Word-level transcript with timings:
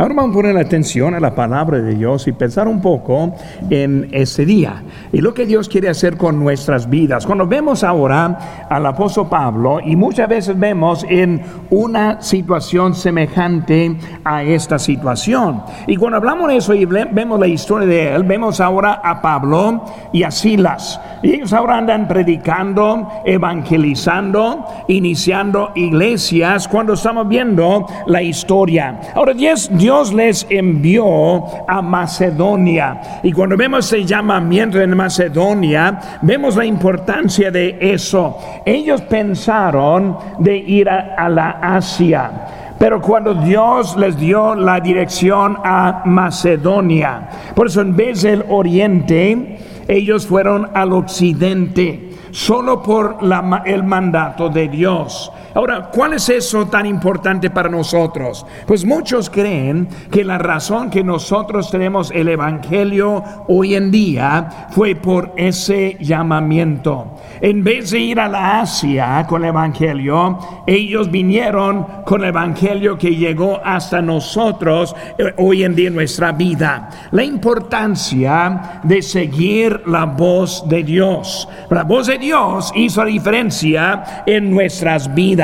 Ahora 0.00 0.14
vamos 0.14 0.30
a 0.30 0.34
poner 0.40 0.56
atención 0.56 1.14
a 1.14 1.20
la 1.20 1.34
palabra 1.34 1.78
de 1.78 1.94
Dios 1.94 2.26
y 2.26 2.32
pensar 2.32 2.66
un 2.66 2.80
poco 2.80 3.34
en 3.68 4.08
ese 4.12 4.46
día 4.46 4.82
y 5.12 5.20
lo 5.20 5.34
que 5.34 5.44
Dios 5.44 5.68
quiere 5.68 5.90
hacer 5.90 6.16
con 6.16 6.40
nuestras 6.40 6.88
vidas. 6.88 7.26
Cuando 7.26 7.46
vemos 7.46 7.84
ahora 7.84 8.66
al 8.70 8.86
apóstol 8.86 9.28
Pablo 9.28 9.78
y 9.84 9.96
muchas 9.96 10.26
veces 10.26 10.58
vemos 10.58 11.04
en 11.06 11.42
una 11.68 12.22
situación 12.22 12.94
semejante 12.94 13.94
a 14.24 14.42
esta 14.42 14.78
situación. 14.78 15.64
Y 15.86 15.96
cuando 15.96 16.16
hablamos 16.16 16.48
de 16.48 16.56
eso 16.56 16.72
y 16.72 16.86
vemos 16.86 17.38
la 17.38 17.48
historia 17.48 17.86
de 17.86 18.14
él, 18.14 18.22
vemos 18.22 18.58
ahora 18.58 19.02
a 19.04 19.20
Pablo 19.20 19.84
y 20.14 20.22
a 20.22 20.30
Silas. 20.30 20.98
Y 21.22 21.34
ellos 21.34 21.52
ahora 21.52 21.76
andan 21.76 22.08
predicando, 22.08 23.08
evangelizando, 23.24 24.64
iniciando 24.88 25.72
iglesias 25.74 26.66
cuando 26.66 26.94
estamos 26.94 27.28
viendo 27.28 27.86
la 28.06 28.22
historia. 28.22 29.00
Ahora 29.14 29.34
Dios, 29.34 29.68
Dios 29.72 30.14
les 30.14 30.46
envió 30.48 31.44
a 31.68 31.82
Macedonia. 31.82 33.20
Y 33.22 33.32
cuando 33.32 33.56
vemos 33.56 33.86
ese 33.86 34.04
llamamiento 34.04 34.80
en 34.80 34.96
Macedonia, 34.96 35.98
vemos 36.22 36.56
la 36.56 36.64
importancia 36.64 37.50
de 37.50 37.76
eso. 37.80 38.38
Ellos 38.64 39.02
pensaron 39.02 40.16
de 40.38 40.56
ir 40.56 40.88
a, 40.88 41.28
la 41.28 41.50
Asia. 41.62 42.30
Pero 42.78 43.00
cuando 43.00 43.34
Dios 43.34 43.94
les 43.98 44.16
dio 44.18 44.54
la 44.54 44.80
dirección 44.80 45.58
a 45.62 46.02
Macedonia, 46.06 47.28
por 47.54 47.66
eso 47.66 47.82
en 47.82 47.94
vez 47.94 48.22
del 48.22 48.42
oriente, 48.48 49.58
ellos 49.90 50.26
fueron 50.26 50.70
al 50.74 50.92
occidente, 50.92 52.10
solo 52.30 52.82
por 52.82 53.18
el 53.66 53.82
mandato 53.82 54.48
de 54.48 54.68
Dios. 54.68 55.32
Ahora, 55.54 55.90
¿cuál 55.92 56.12
es 56.12 56.28
eso 56.28 56.66
tan 56.66 56.86
importante 56.86 57.50
para 57.50 57.68
nosotros? 57.68 58.46
Pues 58.66 58.84
muchos 58.84 59.28
creen 59.28 59.88
que 60.10 60.22
la 60.22 60.38
razón 60.38 60.90
que 60.90 61.02
nosotros 61.02 61.70
tenemos 61.70 62.12
el 62.12 62.28
Evangelio 62.28 63.22
hoy 63.48 63.74
en 63.74 63.90
día 63.90 64.68
fue 64.70 64.94
por 64.94 65.32
ese 65.36 65.96
llamamiento. 66.00 67.16
En 67.40 67.64
vez 67.64 67.90
de 67.90 67.98
ir 67.98 68.20
a 68.20 68.28
la 68.28 68.60
Asia 68.60 69.26
con 69.28 69.42
el 69.42 69.48
Evangelio, 69.48 70.38
ellos 70.66 71.10
vinieron 71.10 71.84
con 72.04 72.22
el 72.22 72.28
Evangelio 72.28 72.96
que 72.96 73.16
llegó 73.16 73.60
hasta 73.64 74.00
nosotros 74.00 74.94
eh, 75.18 75.34
hoy 75.38 75.64
en 75.64 75.74
día 75.74 75.88
en 75.88 75.94
nuestra 75.94 76.30
vida. 76.32 76.88
La 77.10 77.24
importancia 77.24 78.80
de 78.84 79.02
seguir 79.02 79.82
la 79.86 80.04
voz 80.04 80.68
de 80.68 80.84
Dios. 80.84 81.48
La 81.70 81.82
voz 81.82 82.06
de 82.06 82.18
Dios 82.18 82.72
hizo 82.76 83.04
la 83.04 83.10
diferencia 83.10 84.22
en 84.26 84.50
nuestras 84.50 85.12
vidas. 85.12 85.39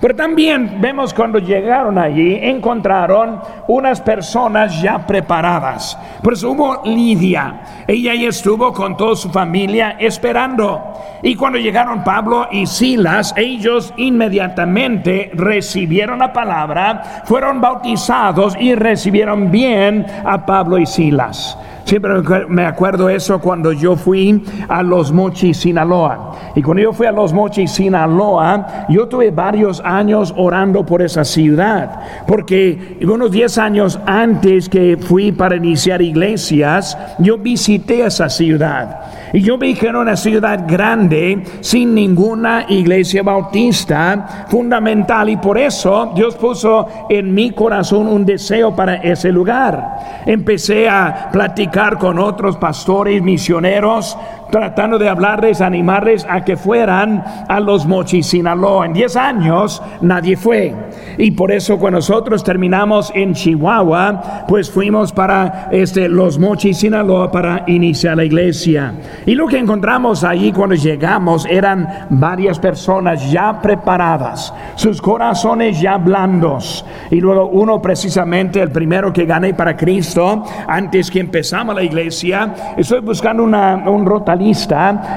Pero 0.00 0.14
también 0.14 0.80
vemos 0.80 1.12
cuando 1.12 1.38
llegaron 1.38 1.98
allí, 1.98 2.38
encontraron 2.40 3.40
unas 3.68 4.00
personas 4.00 4.80
ya 4.80 5.06
preparadas. 5.06 5.98
Por 6.22 6.34
eso 6.34 6.50
hubo 6.50 6.82
Lidia. 6.84 7.84
Ella 7.86 8.14
ya 8.14 8.28
estuvo 8.28 8.72
con 8.72 8.96
toda 8.96 9.16
su 9.16 9.30
familia 9.30 9.96
esperando. 9.98 10.94
Y 11.22 11.34
cuando 11.34 11.58
llegaron 11.58 12.04
Pablo 12.04 12.48
y 12.50 12.66
Silas, 12.66 13.34
ellos 13.36 13.92
inmediatamente 13.96 15.30
recibieron 15.34 16.20
la 16.20 16.32
palabra, 16.32 17.22
fueron 17.24 17.60
bautizados 17.60 18.56
y 18.58 18.74
recibieron 18.74 19.50
bien 19.50 20.06
a 20.24 20.46
Pablo 20.46 20.78
y 20.78 20.86
Silas. 20.86 21.58
Siempre 21.90 22.12
me 22.48 22.66
acuerdo 22.66 23.08
eso 23.08 23.40
cuando 23.40 23.72
yo 23.72 23.96
fui 23.96 24.44
a 24.68 24.80
Los 24.80 25.10
Mochis, 25.10 25.56
Sinaloa. 25.56 26.52
Y 26.54 26.62
cuando 26.62 26.84
yo 26.84 26.92
fui 26.92 27.08
a 27.08 27.10
Los 27.10 27.32
Mochis, 27.32 27.72
Sinaloa, 27.72 28.86
yo 28.88 29.08
tuve 29.08 29.32
varios 29.32 29.82
años 29.84 30.32
orando 30.36 30.86
por 30.86 31.02
esa 31.02 31.24
ciudad. 31.24 32.00
Porque 32.28 32.96
unos 33.02 33.32
10 33.32 33.58
años 33.58 33.98
antes 34.06 34.68
que 34.68 34.98
fui 34.98 35.32
para 35.32 35.56
iniciar 35.56 36.00
iglesias, 36.00 36.96
yo 37.18 37.36
visité 37.38 38.06
esa 38.06 38.28
ciudad. 38.28 39.00
Y 39.32 39.40
yo 39.40 39.58
vi 39.58 39.74
que 39.74 39.88
era 39.88 40.00
una 40.00 40.16
ciudad 40.16 40.64
grande, 40.66 41.42
sin 41.60 41.94
ninguna 41.94 42.66
iglesia 42.68 43.22
bautista 43.22 44.46
fundamental. 44.48 45.28
Y 45.28 45.36
por 45.36 45.58
eso 45.58 46.12
Dios 46.14 46.34
puso 46.36 46.86
en 47.08 47.32
mi 47.32 47.52
corazón 47.52 48.08
un 48.08 48.24
deseo 48.24 48.74
para 48.74 48.96
ese 48.96 49.30
lugar. 49.30 50.22
Empecé 50.26 50.88
a 50.88 51.28
platicar 51.30 51.98
con 51.98 52.18
otros 52.18 52.56
pastores, 52.56 53.22
misioneros, 53.22 54.16
tratando 54.50 54.98
de 54.98 55.08
hablarles, 55.08 55.60
animarles 55.60 56.26
a 56.28 56.44
que 56.44 56.56
fueran 56.56 57.24
a 57.48 57.60
los 57.60 57.86
Mochis, 57.86 58.26
Sinaloa. 58.26 58.86
En 58.86 58.92
10 58.92 59.16
años 59.16 59.82
nadie 60.00 60.36
fue. 60.36 60.74
Y 61.18 61.32
por 61.32 61.52
eso 61.52 61.78
cuando 61.78 61.98
nosotros 61.98 62.42
terminamos 62.42 63.12
en 63.14 63.34
Chihuahua, 63.34 64.44
pues 64.48 64.70
fuimos 64.70 65.12
para 65.12 65.68
este, 65.70 66.08
los 66.08 66.38
Mochis, 66.38 66.78
Sinaloa 66.78 67.30
para 67.30 67.64
iniciar 67.66 68.16
la 68.16 68.24
iglesia. 68.24 68.94
Y 69.26 69.34
lo 69.34 69.46
que 69.46 69.58
encontramos 69.58 70.24
allí 70.24 70.52
cuando 70.52 70.74
llegamos 70.74 71.46
eran 71.46 72.06
varias 72.10 72.58
personas 72.58 73.30
ya 73.30 73.60
preparadas, 73.60 74.52
sus 74.76 75.00
corazones 75.00 75.80
ya 75.80 75.98
blandos. 75.98 76.84
Y 77.10 77.20
luego 77.20 77.48
uno 77.48 77.82
precisamente, 77.82 78.60
el 78.60 78.70
primero 78.70 79.12
que 79.12 79.26
gané 79.26 79.54
para 79.54 79.76
Cristo, 79.76 80.44
antes 80.66 81.10
que 81.10 81.20
empezamos 81.20 81.74
la 81.74 81.82
iglesia, 81.82 82.74
estoy 82.76 83.00
buscando 83.00 83.44
una, 83.44 83.76
un 83.88 84.06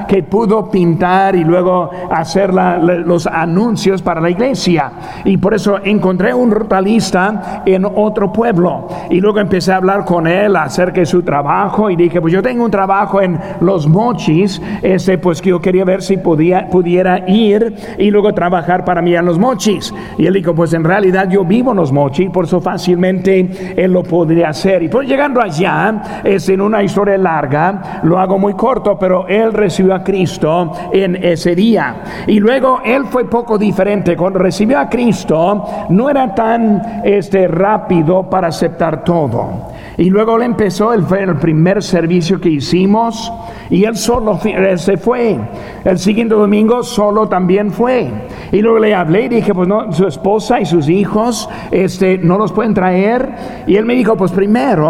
que 0.06 0.22
pudo 0.22 0.70
pintar 0.70 1.34
y 1.34 1.44
luego 1.44 1.90
hacer 2.10 2.52
los 2.52 3.26
anuncios 3.26 4.02
para 4.02 4.20
la 4.20 4.30
iglesia. 4.30 4.92
Y 5.24 5.36
por 5.36 5.54
eso 5.54 5.78
encontré 5.82 6.34
un 6.34 6.50
rotalista 6.50 7.62
en 7.64 7.84
otro 7.84 8.32
pueblo. 8.32 8.88
Y 9.10 9.20
luego 9.20 9.40
empecé 9.40 9.72
a 9.72 9.76
hablar 9.76 10.04
con 10.04 10.26
él 10.26 10.56
acerca 10.56 11.00
de 11.00 11.06
su 11.06 11.22
trabajo 11.22 11.90
y 11.90 11.96
dije, 11.96 12.20
pues 12.20 12.32
yo 12.32 12.42
tengo 12.42 12.64
un 12.64 12.70
trabajo 12.70 13.20
en 13.20 13.38
Los 13.60 13.86
Mochis, 13.86 14.60
este, 14.82 15.18
pues 15.18 15.40
que 15.40 15.50
yo 15.50 15.60
quería 15.60 15.84
ver 15.84 16.02
si 16.02 16.16
podía, 16.16 16.68
pudiera 16.68 17.28
ir 17.28 17.74
y 17.98 18.10
luego 18.10 18.32
trabajar 18.34 18.84
para 18.84 19.02
mí 19.02 19.14
en 19.14 19.24
Los 19.24 19.38
Mochis. 19.38 19.92
Y 20.18 20.26
él 20.26 20.34
dijo, 20.34 20.54
pues 20.54 20.72
en 20.74 20.84
realidad 20.84 21.28
yo 21.28 21.44
vivo 21.44 21.70
en 21.70 21.78
Los 21.78 21.92
Mochis, 21.92 22.30
por 22.30 22.44
eso 22.44 22.60
fácilmente 22.60 23.74
él 23.76 23.92
lo 23.92 24.02
podría 24.02 24.50
hacer. 24.50 24.82
Y 24.82 24.88
pues 24.88 25.08
llegando 25.08 25.40
allá, 25.40 26.22
es 26.24 26.48
en 26.48 26.60
una 26.60 26.82
historia 26.82 27.18
larga, 27.18 28.00
lo 28.02 28.18
hago 28.18 28.38
muy 28.38 28.54
corto, 28.54 28.98
pero 28.98 29.13
él 29.28 29.52
recibió 29.52 29.94
a 29.94 30.02
Cristo 30.02 30.72
en 30.92 31.16
ese 31.16 31.54
día. 31.54 32.24
Y 32.26 32.40
luego 32.40 32.80
él 32.84 33.04
fue 33.06 33.28
poco 33.28 33.56
diferente. 33.56 34.16
Cuando 34.16 34.38
recibió 34.38 34.78
a 34.78 34.88
Cristo, 34.88 35.64
no 35.90 36.10
era 36.10 36.34
tan 36.34 37.02
este, 37.04 37.48
rápido 37.48 38.28
para 38.28 38.48
aceptar 38.48 39.04
todo. 39.04 39.73
Y 39.96 40.10
luego 40.10 40.36
él 40.36 40.42
empezó, 40.42 40.92
él 40.92 41.02
fue 41.02 41.22
el 41.22 41.36
primer 41.36 41.82
servicio 41.82 42.40
que 42.40 42.48
hicimos 42.48 43.32
y 43.70 43.84
él 43.84 43.96
solo 43.96 44.38
se 44.76 44.96
fue. 44.96 45.38
El 45.84 45.98
siguiente 45.98 46.34
domingo 46.34 46.82
solo 46.82 47.28
también 47.28 47.70
fue. 47.70 48.10
Y 48.50 48.60
luego 48.60 48.78
le 48.78 48.94
hablé 48.94 49.24
y 49.24 49.28
dije, 49.28 49.54
pues 49.54 49.68
no, 49.68 49.92
su 49.92 50.06
esposa 50.06 50.60
y 50.60 50.66
sus 50.66 50.88
hijos 50.88 51.48
este, 51.70 52.18
no 52.18 52.38
los 52.38 52.52
pueden 52.52 52.74
traer. 52.74 53.28
Y 53.66 53.76
él 53.76 53.84
me 53.84 53.94
dijo, 53.94 54.16
pues 54.16 54.32
primero 54.32 54.84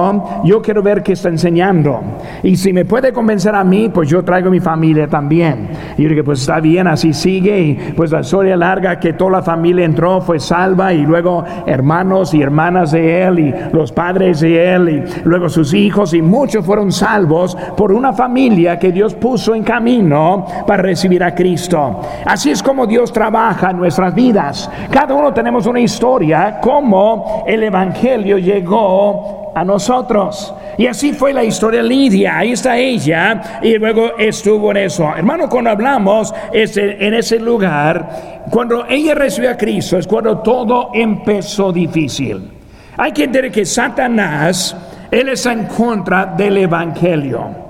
yo 0.45 0.63
quiero 0.63 0.83
ver 0.83 1.03
qué 1.03 1.13
está 1.13 1.29
enseñando. 1.29 2.01
Y 2.43 2.57
si 2.57 2.73
me 2.73 2.85
puede 2.85 3.13
convencer 3.13 3.55
a 3.55 3.65
mí, 3.65 3.91
pues 3.93 4.09
yo 4.09 4.23
traigo 4.25 4.51
mi 4.51 4.61
familia 4.61 5.07
también. 5.07 5.69
Y 5.99 6.03
yo 6.03 6.09
dije, 6.09 6.25
pues 6.25 6.41
está 6.41 6.61
bien, 6.61 6.87
así 6.87 7.13
sigue. 7.13 7.61
Y 7.61 7.75
pues 7.97 8.11
la 8.11 8.21
historia 8.21 8.57
larga 8.57 8.99
que 8.99 9.13
toda 9.13 9.33
la 9.33 9.43
familia 9.43 9.85
entró, 9.85 10.21
fue 10.21 10.41
salva. 10.41 10.93
Y 10.93 11.03
luego 11.05 11.45
hermanos 11.67 12.35
y 12.35 12.43
hermanas 12.43 12.93
de 12.93 13.23
él 13.23 13.39
y 13.39 13.55
los 13.73 13.93
padres 13.93 14.41
de 14.41 14.75
él 14.75 14.94
luego 15.25 15.49
sus 15.49 15.73
hijos 15.75 16.15
y 16.15 16.23
muchos 16.23 16.65
fueron 16.65 16.93
salvos 16.93 17.57
por 17.77 17.93
una 17.93 18.13
familia 18.13 18.79
que 18.79 18.93
Dios 18.93 19.15
puso 19.15 19.55
en 19.55 19.63
camino 19.63 20.47
para 20.67 20.83
recibir 20.83 21.23
a 21.23 21.35
Cristo. 21.35 22.01
Así 22.25 22.51
es 22.51 22.63
como 22.63 22.87
Dios 22.87 23.13
trabaja 23.13 23.71
en 23.71 23.79
nuestras 23.79 24.15
vidas. 24.15 24.71
Cada 24.91 25.15
uno 25.15 25.33
tenemos 25.33 25.67
una 25.67 25.81
historia, 25.81 26.59
como 26.61 27.45
el 27.47 27.63
Evangelio 27.63 28.39
llegó 28.39 29.53
a 29.55 29.65
nosotros. 29.65 30.53
Y 30.77 30.87
así 30.87 31.13
fue 31.13 31.33
la 31.33 31.45
historia 31.45 31.83
de 31.83 31.89
Lidia. 31.89 32.39
Ahí 32.39 32.53
está 32.53 32.77
ella. 32.77 33.61
Y 33.63 33.79
luego 33.79 34.17
estuvo 34.19 34.71
en 34.73 34.79
eso. 34.79 35.09
Hermano, 35.17 35.49
cuando 35.49 35.71
hablamos 35.71 36.35
este, 36.53 37.07
en 37.07 37.15
ese 37.15 37.39
lugar, 37.39 38.43
cuando 38.51 38.85
ella 38.89 39.15
recibió 39.15 39.51
a 39.51 39.57
Cristo, 39.57 39.99
es 39.99 40.07
cuando 40.07 40.39
todo 40.39 40.91
empezó 40.93 41.73
difícil. 41.73 42.51
Hay 42.97 43.13
que 43.13 43.25
entender 43.25 43.51
que 43.51 43.65
Satanás, 43.65 44.77
él 45.11 45.29
está 45.29 45.53
en 45.53 45.67
contra 45.67 46.27
del 46.27 46.59
Evangelio. 46.59 47.65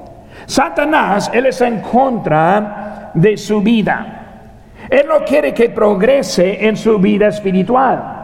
Satanás, 0.47 1.31
él 1.32 1.47
está 1.47 1.67
en 1.67 1.81
contra 1.81 3.11
de 3.15 3.37
su 3.37 3.62
vida. 3.62 4.21
Él 4.91 5.06
no 5.09 5.25
quiere 5.25 5.55
que 5.55 5.71
progrese 5.71 6.67
en 6.67 6.76
su 6.76 6.99
vida 6.99 7.29
espiritual. 7.29 8.15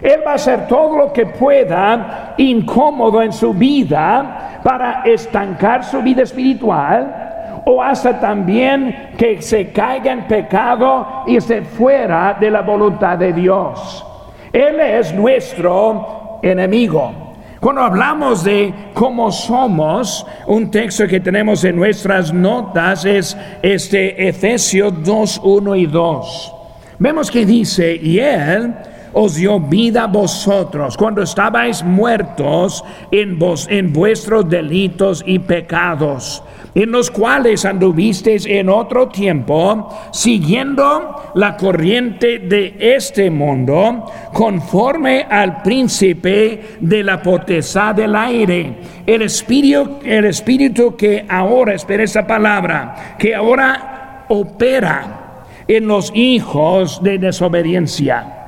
Él 0.00 0.20
va 0.26 0.32
a 0.32 0.34
hacer 0.34 0.66
todo 0.66 0.96
lo 0.96 1.12
que 1.12 1.26
pueda 1.26 2.34
incómodo 2.38 3.22
en 3.22 3.32
su 3.32 3.52
vida 3.52 4.60
para 4.64 5.02
estancar 5.04 5.84
su 5.84 6.02
vida 6.02 6.22
espiritual 6.22 7.62
o 7.64 7.80
hasta 7.80 8.18
también 8.18 9.12
que 9.16 9.40
se 9.40 9.70
caiga 9.70 10.12
en 10.12 10.26
pecado 10.26 11.24
y 11.26 11.40
se 11.40 11.62
fuera 11.62 12.36
de 12.40 12.50
la 12.50 12.62
voluntad 12.62 13.18
de 13.18 13.32
Dios. 13.32 14.04
Él 14.52 14.80
es 14.80 15.14
nuestro 15.14 16.21
enemigo. 16.42 17.32
Cuando 17.60 17.82
hablamos 17.82 18.42
de 18.42 18.74
cómo 18.92 19.30
somos, 19.30 20.26
un 20.48 20.70
texto 20.70 21.06
que 21.06 21.20
tenemos 21.20 21.62
en 21.62 21.76
nuestras 21.76 22.32
notas 22.32 23.04
es 23.04 23.36
este 23.62 24.28
Efesios 24.28 24.92
2, 25.04 25.40
1 25.44 25.76
y 25.76 25.86
2. 25.86 26.54
Vemos 26.98 27.30
que 27.30 27.46
dice, 27.46 27.94
y 27.94 28.18
Él 28.18 28.74
os 29.12 29.36
dio 29.36 29.60
vida 29.60 30.04
a 30.04 30.06
vosotros 30.06 30.96
cuando 30.96 31.22
estabais 31.22 31.84
muertos 31.84 32.84
en, 33.10 33.38
vos, 33.38 33.68
en 33.70 33.92
vuestros 33.92 34.48
delitos 34.48 35.22
y 35.24 35.38
pecados 35.38 36.42
en 36.74 36.90
los 36.90 37.10
cuales 37.10 37.64
anduvisteis 37.64 38.46
en 38.46 38.68
otro 38.68 39.08
tiempo, 39.08 39.88
siguiendo 40.12 41.32
la 41.34 41.56
corriente 41.56 42.38
de 42.38 42.76
este 42.78 43.30
mundo, 43.30 44.10
conforme 44.32 45.26
al 45.28 45.62
príncipe 45.62 46.76
de 46.80 47.02
la 47.02 47.22
potestad 47.22 47.94
del 47.94 48.16
aire, 48.16 48.74
el 49.06 49.22
espíritu, 49.22 49.98
el 50.04 50.24
espíritu 50.24 50.96
que 50.96 51.26
ahora, 51.28 51.74
espera 51.74 52.04
esa 52.04 52.26
palabra, 52.26 53.16
que 53.18 53.34
ahora 53.34 54.24
opera 54.28 55.44
en 55.68 55.86
los 55.86 56.10
hijos 56.14 57.02
de 57.02 57.18
desobediencia. 57.18 58.38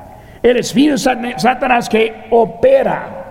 El 0.41 0.57
espíritu 0.57 0.97
Satanás 0.97 1.89
que 1.89 2.25
opera 2.29 3.25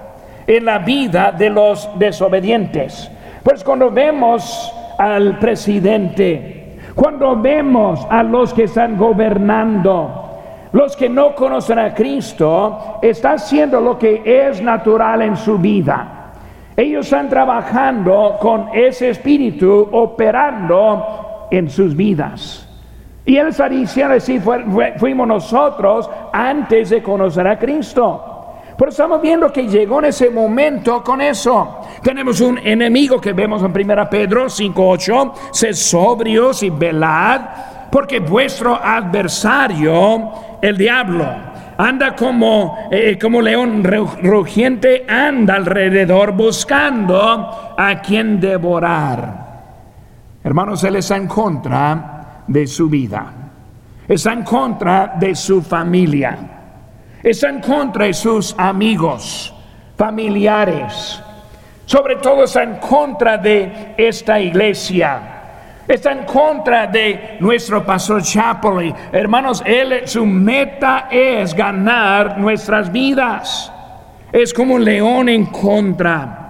en 0.46 0.64
la 0.64 0.78
vida 0.78 1.32
de 1.32 1.50
los 1.50 1.88
desobedientes. 1.98 3.10
Pues 3.42 3.62
cuando 3.62 3.90
vemos 3.90 4.72
al 4.98 5.38
presidente, 5.38 6.78
cuando 6.94 7.36
vemos 7.36 8.06
a 8.08 8.22
los 8.22 8.52
que 8.54 8.64
están 8.64 8.96
gobernando, 8.96 10.24
los 10.72 10.96
que 10.96 11.08
no 11.08 11.34
conocen 11.34 11.78
a 11.78 11.94
Cristo, 11.94 12.98
está 13.02 13.32
haciendo 13.32 13.80
lo 13.80 13.98
que 13.98 14.22
es 14.24 14.60
natural 14.60 15.22
en 15.22 15.36
su 15.36 15.58
vida. 15.58 16.32
Ellos 16.76 17.06
están 17.06 17.28
trabajando 17.28 18.36
con 18.40 18.70
ese 18.72 19.10
espíritu 19.10 19.88
operando 19.92 21.46
en 21.50 21.70
sus 21.70 21.94
vidas. 21.94 22.68
Y 23.24 23.36
él 23.36 23.48
está 23.48 23.68
diciendo, 23.68 24.18
si 24.20 24.40
fuimos 24.40 25.26
nosotros 25.26 26.10
antes 26.32 26.90
de 26.90 27.02
conocer 27.02 27.46
a 27.46 27.58
Cristo. 27.58 28.33
Pero 28.76 28.90
estamos 28.90 29.22
viendo 29.22 29.52
que 29.52 29.68
llegó 29.68 30.00
en 30.00 30.06
ese 30.06 30.30
momento 30.30 31.02
con 31.02 31.20
eso. 31.20 31.80
Tenemos 32.02 32.40
un 32.40 32.58
enemigo 32.58 33.20
que 33.20 33.32
vemos 33.32 33.62
en 33.62 33.70
1 33.70 34.10
Pedro 34.10 34.46
5.8, 34.46 35.32
sed 35.52 35.74
sobrios 35.74 36.62
y 36.62 36.70
velad, 36.70 37.40
porque 37.90 38.18
vuestro 38.18 38.74
adversario, 38.74 40.32
el 40.60 40.76
diablo, 40.76 41.24
anda 41.78 42.16
como, 42.16 42.88
eh, 42.90 43.16
como 43.20 43.40
león 43.40 43.84
rugiente, 43.84 45.04
anda 45.08 45.54
alrededor 45.54 46.32
buscando 46.32 47.74
a 47.78 48.00
quien 48.02 48.40
devorar. 48.40 49.44
Hermanos, 50.42 50.82
él 50.82 50.96
está 50.96 51.16
en 51.16 51.28
contra 51.28 52.42
de 52.48 52.66
su 52.66 52.88
vida, 52.88 53.32
está 54.08 54.32
en 54.32 54.42
contra 54.42 55.14
de 55.16 55.34
su 55.36 55.62
familia 55.62 56.63
está 57.24 57.48
en 57.48 57.60
contra 57.60 58.04
de 58.04 58.14
sus 58.14 58.54
amigos, 58.58 59.52
familiares, 59.96 61.20
sobre 61.86 62.16
todo 62.16 62.44
está 62.44 62.62
en 62.62 62.76
contra 62.76 63.38
de 63.38 63.94
esta 63.96 64.38
iglesia. 64.38 65.30
Está 65.86 66.12
en 66.12 66.24
contra 66.24 66.86
de 66.86 67.36
nuestro 67.40 67.84
pastor 67.84 68.22
Chapley. 68.22 68.94
Hermanos, 69.12 69.62
él, 69.66 70.02
su 70.06 70.24
meta 70.24 71.08
es 71.10 71.52
ganar 71.54 72.38
nuestras 72.38 72.90
vidas. 72.90 73.70
Es 74.32 74.54
como 74.54 74.76
un 74.76 74.84
león 74.84 75.28
en 75.28 75.44
contra. 75.46 76.44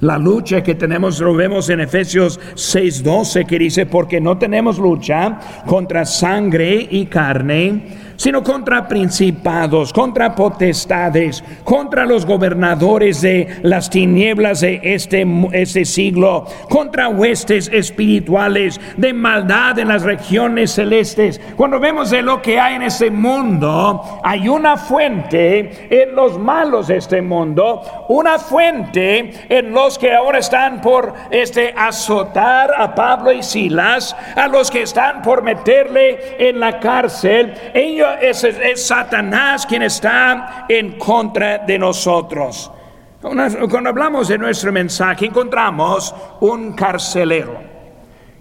La 0.00 0.18
lucha 0.18 0.62
que 0.62 0.74
tenemos 0.74 1.18
lo 1.20 1.34
vemos 1.34 1.70
en 1.70 1.80
Efesios 1.80 2.38
6:12 2.54 3.46
que 3.46 3.58
dice, 3.58 3.86
porque 3.86 4.20
no 4.20 4.36
tenemos 4.36 4.78
lucha 4.78 5.38
contra 5.64 6.04
sangre 6.04 6.86
y 6.90 7.06
carne, 7.06 8.03
sino 8.24 8.42
contra 8.42 8.88
principados, 8.88 9.92
contra 9.92 10.34
potestades, 10.34 11.44
contra 11.62 12.06
los 12.06 12.24
gobernadores 12.24 13.20
de 13.20 13.58
las 13.60 13.90
tinieblas 13.90 14.62
de 14.62 14.80
este, 14.82 15.26
este 15.52 15.84
siglo, 15.84 16.46
contra 16.70 17.10
huestes 17.10 17.68
espirituales 17.70 18.80
de 18.96 19.12
maldad 19.12 19.78
en 19.78 19.88
las 19.88 20.04
regiones 20.04 20.70
celestes. 20.70 21.38
Cuando 21.54 21.78
vemos 21.78 22.08
de 22.08 22.22
lo 22.22 22.40
que 22.40 22.58
hay 22.58 22.76
en 22.76 22.84
este 22.84 23.10
mundo, 23.10 24.20
hay 24.24 24.48
una 24.48 24.78
fuente 24.78 25.86
en 25.90 26.14
los 26.14 26.38
malos 26.38 26.86
de 26.86 26.96
este 26.96 27.20
mundo, 27.20 27.82
una 28.08 28.38
fuente 28.38 29.34
en 29.50 29.70
los 29.70 29.98
que 29.98 30.14
ahora 30.14 30.38
están 30.38 30.80
por 30.80 31.12
este 31.30 31.74
azotar 31.76 32.70
a 32.74 32.94
Pablo 32.94 33.32
y 33.32 33.42
Silas, 33.42 34.16
a 34.34 34.48
los 34.48 34.70
que 34.70 34.80
están 34.80 35.20
por 35.20 35.42
meterle 35.42 36.18
en 36.38 36.58
la 36.58 36.80
cárcel. 36.80 37.52
Ellos 37.74 38.13
es, 38.20 38.86
Satanás 38.86 39.66
quien 39.66 39.82
está 39.82 40.66
en 40.68 40.98
contra 40.98 41.58
de 41.58 41.78
nosotros. 41.78 42.70
Cuando 43.20 43.88
hablamos 43.88 44.28
de 44.28 44.38
nuestro 44.38 44.72
mensaje, 44.72 45.26
encontramos 45.26 46.14
un 46.40 46.74
carcelero. 46.74 47.58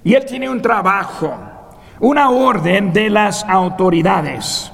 Y 0.04 0.14
él 0.14 0.26
tiene 0.26 0.50
un 0.50 0.62
trabajo, 0.62 1.34
una 2.02 2.30
orden 2.30 2.92
de 2.92 3.10
las 3.10 3.46
autoridades. 3.48 4.72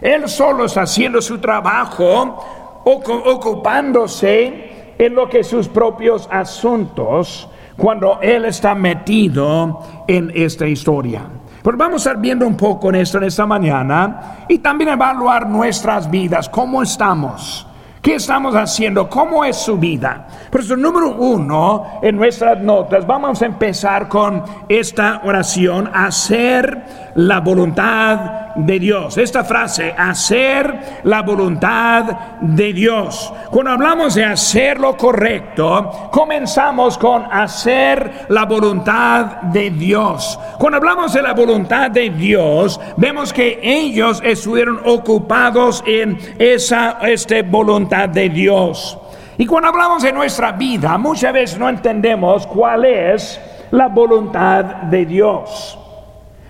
Él 0.00 0.28
solo 0.28 0.64
está 0.64 0.82
haciendo 0.82 1.22
su 1.22 1.38
trabajo, 1.38 2.82
ocupándose 2.84 4.94
en 4.98 5.14
lo 5.14 5.28
que 5.28 5.44
sus 5.44 5.68
propios 5.68 6.28
asuntos, 6.30 7.48
cuando 7.76 8.18
él 8.20 8.44
está 8.44 8.74
metido 8.74 10.04
en 10.08 10.32
esta 10.34 10.66
historia. 10.66 11.22
Pues 11.62 11.76
vamos 11.76 12.06
a 12.06 12.10
estar 12.10 12.20
viendo 12.20 12.44
un 12.44 12.56
poco 12.56 12.88
en 12.88 12.96
esto 12.96 13.18
en 13.18 13.24
esta 13.24 13.46
mañana 13.46 14.44
y 14.48 14.58
también 14.58 14.90
evaluar 14.90 15.48
nuestras 15.48 16.10
vidas, 16.10 16.48
cómo 16.48 16.82
estamos. 16.82 17.66
¿Qué 18.02 18.16
estamos 18.16 18.56
haciendo? 18.56 19.08
¿Cómo 19.08 19.44
es 19.44 19.58
su 19.58 19.78
vida? 19.78 20.26
Por 20.50 20.60
eso, 20.60 20.76
número 20.76 21.14
uno, 21.14 22.00
en 22.02 22.16
nuestras 22.16 22.60
notas, 22.60 23.06
vamos 23.06 23.40
a 23.42 23.46
empezar 23.46 24.08
con 24.08 24.42
esta 24.68 25.20
oración, 25.24 25.88
hacer 25.94 27.11
la 27.14 27.40
voluntad 27.40 28.54
de 28.56 28.78
Dios. 28.78 29.18
Esta 29.18 29.44
frase, 29.44 29.94
hacer 29.96 31.00
la 31.04 31.22
voluntad 31.22 32.04
de 32.40 32.72
Dios. 32.72 33.32
Cuando 33.50 33.72
hablamos 33.72 34.14
de 34.14 34.24
hacer 34.24 34.78
lo 34.78 34.96
correcto, 34.96 36.10
comenzamos 36.10 36.98
con 36.98 37.24
hacer 37.30 38.26
la 38.28 38.44
voluntad 38.44 39.42
de 39.42 39.70
Dios. 39.70 40.38
Cuando 40.58 40.78
hablamos 40.78 41.12
de 41.12 41.22
la 41.22 41.34
voluntad 41.34 41.90
de 41.90 42.10
Dios, 42.10 42.80
vemos 42.96 43.32
que 43.32 43.60
ellos 43.62 44.20
estuvieron 44.24 44.80
ocupados 44.84 45.82
en 45.86 46.18
esa 46.38 46.98
este, 47.02 47.42
voluntad 47.42 48.08
de 48.08 48.28
Dios. 48.28 48.98
Y 49.38 49.46
cuando 49.46 49.68
hablamos 49.68 50.02
de 50.02 50.12
nuestra 50.12 50.52
vida, 50.52 50.98
muchas 50.98 51.32
veces 51.32 51.58
no 51.58 51.68
entendemos 51.68 52.46
cuál 52.46 52.84
es 52.84 53.40
la 53.70 53.88
voluntad 53.88 54.64
de 54.64 55.06
Dios. 55.06 55.78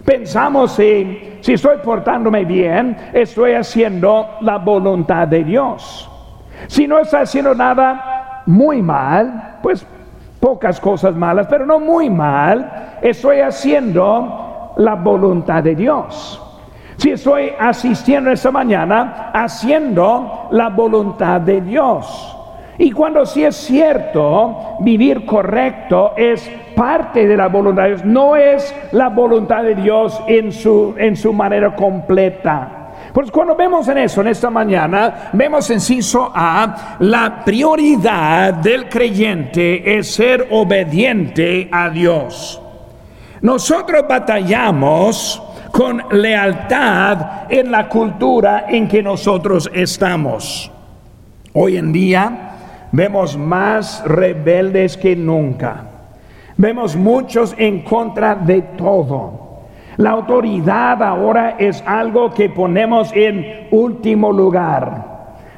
Pensamos 0.05 0.73
si, 0.73 1.39
si 1.41 1.53
estoy 1.53 1.79
portándome 1.79 2.45
bien, 2.45 2.97
estoy 3.13 3.53
haciendo 3.53 4.37
la 4.41 4.59
voluntad 4.59 5.29
de 5.29 5.45
Dios. 5.45 6.09
Si 6.67 6.87
no 6.87 6.99
estoy 6.99 7.21
haciendo 7.21 7.55
nada 7.55 8.43
muy 8.47 8.83
mal, 8.83 9.59
pues 9.63 9.87
pocas 10.41 10.81
cosas 10.81 11.15
malas, 11.15 11.47
pero 11.49 11.65
no 11.65 11.79
muy 11.79 12.11
mal, 12.11 12.99
estoy 13.01 13.41
haciendo 13.41 14.73
la 14.77 14.95
voluntad 14.97 15.63
de 15.63 15.77
Dios. 15.77 16.41
Si 16.97 17.11
estoy 17.11 17.53
asistiendo 17.59 18.31
esta 18.31 18.51
mañana, 18.51 19.31
haciendo 19.33 20.49
la 20.51 20.69
voluntad 20.69 21.41
de 21.41 21.61
Dios. 21.61 22.37
Y 22.83 22.91
cuando 22.91 23.25
sí 23.25 23.45
es 23.45 23.55
cierto, 23.55 24.77
vivir 24.81 25.25
correcto 25.25 26.15
es 26.17 26.51
parte 26.75 27.29
de 27.29 27.37
la 27.37 27.47
voluntad 27.47 27.85
de 27.85 27.89
Dios, 27.91 28.05
no 28.05 28.35
es 28.35 28.75
la 28.91 29.09
voluntad 29.09 29.63
de 29.63 29.77
Dios 29.77 30.21
en 30.27 30.51
su, 30.51 30.93
en 30.99 31.15
su 31.15 31.33
manera 31.33 31.77
completa. 31.77 32.91
Pues 33.15 33.31
cuando 33.31 33.55
vemos 33.55 33.87
en 33.87 33.99
eso, 33.99 34.23
en 34.23 34.27
esta 34.27 34.51
mañana, 34.51 35.31
vemos 35.33 35.71
inciso 35.71 36.33
A, 36.35 36.97
la 36.99 37.45
prioridad 37.45 38.55
del 38.55 38.89
creyente 38.89 39.97
es 39.97 40.13
ser 40.13 40.49
obediente 40.51 41.69
a 41.71 41.89
Dios. 41.89 42.61
Nosotros 43.43 44.07
batallamos 44.09 45.41
con 45.71 46.03
lealtad 46.11 47.43
en 47.49 47.71
la 47.71 47.89
cultura 47.89 48.65
en 48.69 48.89
que 48.89 49.05
nosotros 49.05 49.71
estamos. 49.73 50.69
Hoy 51.53 51.77
en 51.77 51.93
día 51.93 52.49
vemos 52.93 53.37
más 53.37 54.03
rebeldes 54.07 54.97
que 54.97 55.17
nunca. 55.17 55.85
Vemos 56.57 56.95
muchos 56.95 57.55
en 57.59 57.81
contra 57.81 58.35
de 58.35 58.63
todo. 58.63 59.43
La 59.97 60.11
autoridad 60.11 61.03
ahora 61.03 61.57
es 61.59 61.83
algo 61.87 62.33
que 62.33 62.49
ponemos 62.49 63.13
en 63.15 63.69
último 63.71 64.33
lugar. 64.33 65.13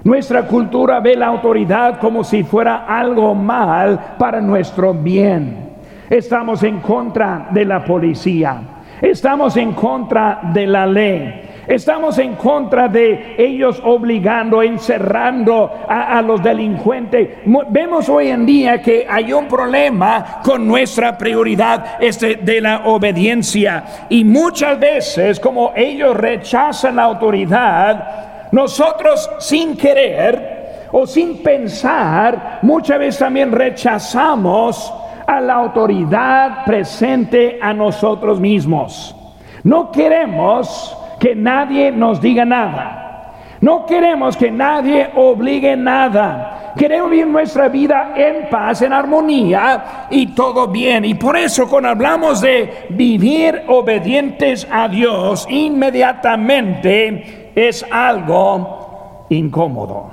Nuestra 0.04 0.46
cultura 0.46 1.00
ve 1.00 1.16
la 1.16 1.26
autoridad 1.26 1.98
como 1.98 2.24
si 2.24 2.42
fuera 2.42 2.84
algo 2.86 3.34
mal 3.34 4.16
para 4.18 4.40
nuestro 4.40 4.92
bien. 4.92 5.70
Estamos 6.10 6.62
en 6.62 6.80
contra 6.80 7.48
de 7.50 7.64
la 7.64 7.84
policía. 7.84 8.60
Estamos 9.00 9.56
en 9.56 9.72
contra 9.72 10.40
de 10.52 10.66
la 10.66 10.86
ley. 10.86 11.42
Estamos 11.66 12.18
en 12.18 12.34
contra 12.34 12.88
de 12.88 13.36
ellos 13.38 13.80
obligando, 13.82 14.62
encerrando 14.62 15.70
a, 15.88 16.20
los 16.20 16.42
delincuentes. 16.42 17.38
Vemos 17.70 18.08
hoy 18.08 18.28
en 18.28 18.44
día 18.44 18.82
que 18.82 19.06
hay 19.08 19.32
un 19.32 19.48
problema 19.48 20.40
con 20.44 20.66
nuestra 20.66 21.16
prioridad 21.16 21.96
este, 22.00 22.36
de 22.36 22.60
la 22.60 22.82
obediencia. 22.86 24.06
Y 24.10 24.24
muchas 24.24 24.78
veces, 24.78 25.40
como 25.40 25.72
ellos 25.74 26.14
rechazan 26.16 26.96
la 26.96 27.04
autoridad, 27.04 28.50
nosotros 28.52 29.30
sin 29.38 29.76
querer 29.76 30.88
o 30.92 31.06
sin 31.06 31.42
pensar, 31.42 32.58
muchas 32.62 32.98
veces 32.98 33.18
también 33.18 33.50
rechazamos 33.50 34.92
a 35.26 35.40
la 35.40 35.54
autoridad 35.54 36.64
presente 36.66 37.58
a 37.60 37.72
nosotros 37.72 38.38
mismos. 38.38 39.16
No 39.62 39.90
queremos 39.90 40.96
que 41.24 41.34
nadie 41.34 41.90
nos 41.90 42.20
diga 42.20 42.44
nada. 42.44 43.32
No 43.62 43.86
queremos 43.86 44.36
que 44.36 44.50
nadie 44.50 45.08
obligue 45.16 45.74
nada. 45.74 46.74
Queremos 46.76 47.10
vivir 47.10 47.28
nuestra 47.28 47.68
vida 47.68 48.12
en 48.14 48.50
paz, 48.50 48.82
en 48.82 48.92
armonía 48.92 50.06
y 50.10 50.34
todo 50.34 50.68
bien. 50.68 51.06
Y 51.06 51.14
por 51.14 51.38
eso 51.38 51.66
cuando 51.66 51.88
hablamos 51.88 52.42
de 52.42 52.88
vivir 52.90 53.62
obedientes 53.68 54.68
a 54.70 54.86
Dios, 54.86 55.46
inmediatamente 55.48 57.52
es 57.54 57.86
algo 57.90 59.24
incómodo. 59.30 60.10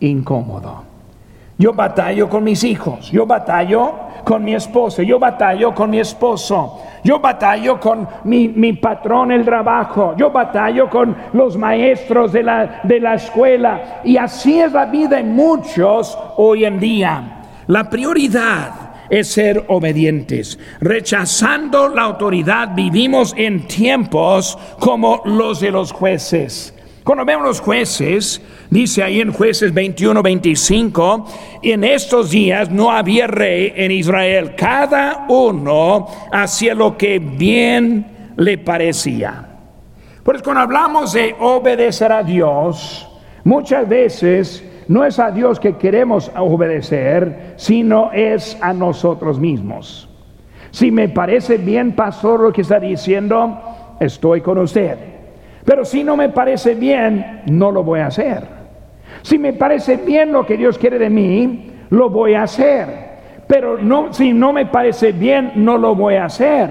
Incómodo. 0.00 0.82
Yo 1.56 1.72
batallo 1.72 2.28
con 2.28 2.44
mis 2.44 2.62
hijos, 2.64 3.10
yo 3.10 3.24
batallo 3.24 3.94
con 4.24 4.44
mi 4.44 4.54
esposa, 4.54 5.02
yo 5.02 5.18
batallo 5.18 5.74
con 5.74 5.88
mi 5.88 6.00
esposo, 6.00 6.82
yo 7.04 7.20
batallo 7.20 7.78
con 7.78 8.08
mi, 8.24 8.48
mi 8.48 8.72
patrón 8.72 9.30
el 9.30 9.44
trabajo, 9.44 10.14
yo 10.16 10.30
batallo 10.30 10.88
con 10.88 11.14
los 11.34 11.56
maestros 11.56 12.32
de 12.32 12.42
la, 12.42 12.80
de 12.82 12.98
la 12.98 13.14
escuela. 13.14 14.00
Y 14.04 14.16
así 14.16 14.58
es 14.58 14.72
la 14.72 14.86
vida 14.86 15.20
en 15.20 15.34
muchos 15.34 16.18
hoy 16.36 16.64
en 16.64 16.80
día. 16.80 17.42
La 17.66 17.88
prioridad 17.90 18.84
es 19.10 19.28
ser 19.28 19.64
obedientes. 19.68 20.58
Rechazando 20.80 21.88
la 21.88 22.02
autoridad 22.02 22.74
vivimos 22.74 23.34
en 23.36 23.66
tiempos 23.66 24.58
como 24.78 25.22
los 25.24 25.60
de 25.60 25.70
los 25.70 25.92
jueces. 25.92 26.73
Cuando 27.04 27.26
vemos 27.26 27.46
los 27.46 27.60
jueces, 27.60 28.40
dice 28.70 29.02
ahí 29.02 29.20
en 29.20 29.30
jueces 29.30 29.74
21, 29.74 30.22
25, 30.22 31.26
en 31.60 31.84
estos 31.84 32.30
días 32.30 32.70
no 32.70 32.90
había 32.90 33.26
rey 33.26 33.74
en 33.76 33.90
Israel, 33.90 34.54
cada 34.56 35.26
uno 35.28 36.06
hacía 36.32 36.74
lo 36.74 36.96
que 36.96 37.18
bien 37.18 38.32
le 38.38 38.56
parecía. 38.56 39.50
Pues 40.22 40.42
cuando 40.42 40.62
hablamos 40.62 41.12
de 41.12 41.36
obedecer 41.38 42.10
a 42.10 42.22
Dios, 42.22 43.06
muchas 43.44 43.86
veces 43.86 44.64
no 44.88 45.04
es 45.04 45.18
a 45.18 45.30
Dios 45.30 45.60
que 45.60 45.76
queremos 45.76 46.32
obedecer, 46.34 47.52
sino 47.56 48.12
es 48.12 48.56
a 48.62 48.72
nosotros 48.72 49.38
mismos. 49.38 50.08
Si 50.70 50.90
me 50.90 51.10
parece 51.10 51.58
bien, 51.58 51.94
pastor, 51.94 52.40
lo 52.40 52.50
que 52.50 52.62
está 52.62 52.80
diciendo, 52.80 53.60
estoy 54.00 54.40
con 54.40 54.56
usted. 54.56 55.13
Pero 55.64 55.84
si 55.84 56.04
no 56.04 56.16
me 56.16 56.28
parece 56.28 56.74
bien, 56.74 57.42
no 57.46 57.70
lo 57.70 57.82
voy 57.82 58.00
a 58.00 58.06
hacer. 58.06 58.46
Si 59.22 59.38
me 59.38 59.54
parece 59.54 59.96
bien 59.96 60.32
lo 60.32 60.44
que 60.44 60.56
Dios 60.56 60.76
quiere 60.76 60.98
de 60.98 61.08
mí, 61.08 61.70
lo 61.90 62.10
voy 62.10 62.34
a 62.34 62.42
hacer. 62.42 63.14
Pero 63.46 63.78
no, 63.78 64.12
si 64.12 64.32
no 64.32 64.52
me 64.52 64.66
parece 64.66 65.12
bien, 65.12 65.52
no 65.56 65.78
lo 65.78 65.94
voy 65.94 66.16
a 66.16 66.26
hacer. 66.26 66.70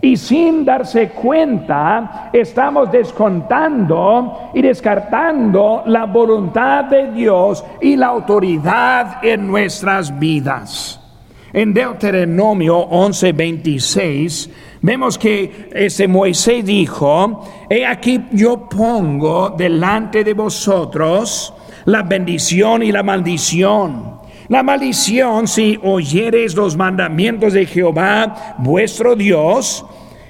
Y 0.00 0.16
sin 0.16 0.64
darse 0.64 1.10
cuenta, 1.10 2.30
estamos 2.32 2.90
descontando 2.90 4.50
y 4.52 4.60
descartando 4.60 5.84
la 5.86 6.06
voluntad 6.06 6.86
de 6.86 7.12
Dios 7.12 7.64
y 7.80 7.94
la 7.96 8.08
autoridad 8.08 9.24
en 9.24 9.46
nuestras 9.46 10.18
vidas. 10.18 10.98
En 11.52 11.72
Deuteronomio 11.72 12.88
11:26 12.88 14.50
vemos 14.82 15.16
que 15.16 15.70
ese 15.72 16.06
Moisés 16.06 16.64
dijo, 16.64 17.44
he 17.70 17.86
aquí 17.86 18.20
yo 18.32 18.68
pongo 18.68 19.50
delante 19.50 20.24
de 20.24 20.34
vosotros 20.34 21.54
la 21.86 22.02
bendición 22.02 22.82
y 22.82 22.92
la 22.92 23.02
maldición. 23.02 24.20
La 24.48 24.62
maldición 24.62 25.48
si 25.48 25.78
oyeres 25.82 26.54
los 26.54 26.76
mandamientos 26.76 27.54
de 27.54 27.64
Jehová 27.64 28.56
vuestro 28.58 29.16
Dios 29.16 29.86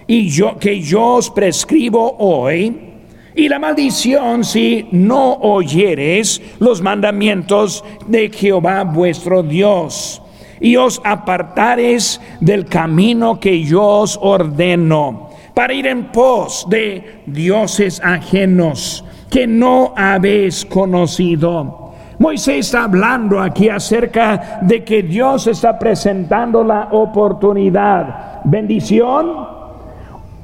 y 0.07 0.29
yo 0.29 0.59
que 0.59 0.81
yo 0.81 1.15
os 1.15 1.31
prescribo 1.31 2.17
hoy, 2.19 2.91
y 3.35 3.49
la 3.49 3.59
maldición 3.59 4.45
si 4.45 4.87
no 4.93 5.35
oyeres 5.35 6.43
los 6.59 6.83
mandamientos 6.83 7.83
de 8.07 8.31
Jehová 8.31 8.85
vuestro 8.85 9.43
Dios 9.43 10.22
y 10.63 10.77
os 10.77 11.03
apartares 11.05 12.21
del 12.41 12.65
camino 12.67 13.39
que 13.39 13.63
yo 13.63 13.83
os 13.83 14.19
ordeno, 14.23 15.29
para 15.53 15.75
ir 15.75 15.87
en 15.89 16.05
pos 16.05 16.65
de 16.71 17.23
dioses 17.27 18.01
ajenos 18.03 19.05
que 19.29 19.47
no 19.47 19.93
habéis 19.97 20.65
conocido. 20.65 21.91
Moisés 22.19 22.67
está 22.67 22.85
hablando 22.85 23.41
aquí 23.41 23.69
acerca 23.69 24.61
de 24.63 24.85
que 24.85 25.03
Dios 25.03 25.49
está 25.49 25.77
presentando 25.77 26.63
la 26.63 26.89
oportunidad, 26.93 28.43
bendición 28.45 29.49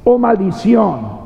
o 0.03 0.17
maldición. 0.17 1.19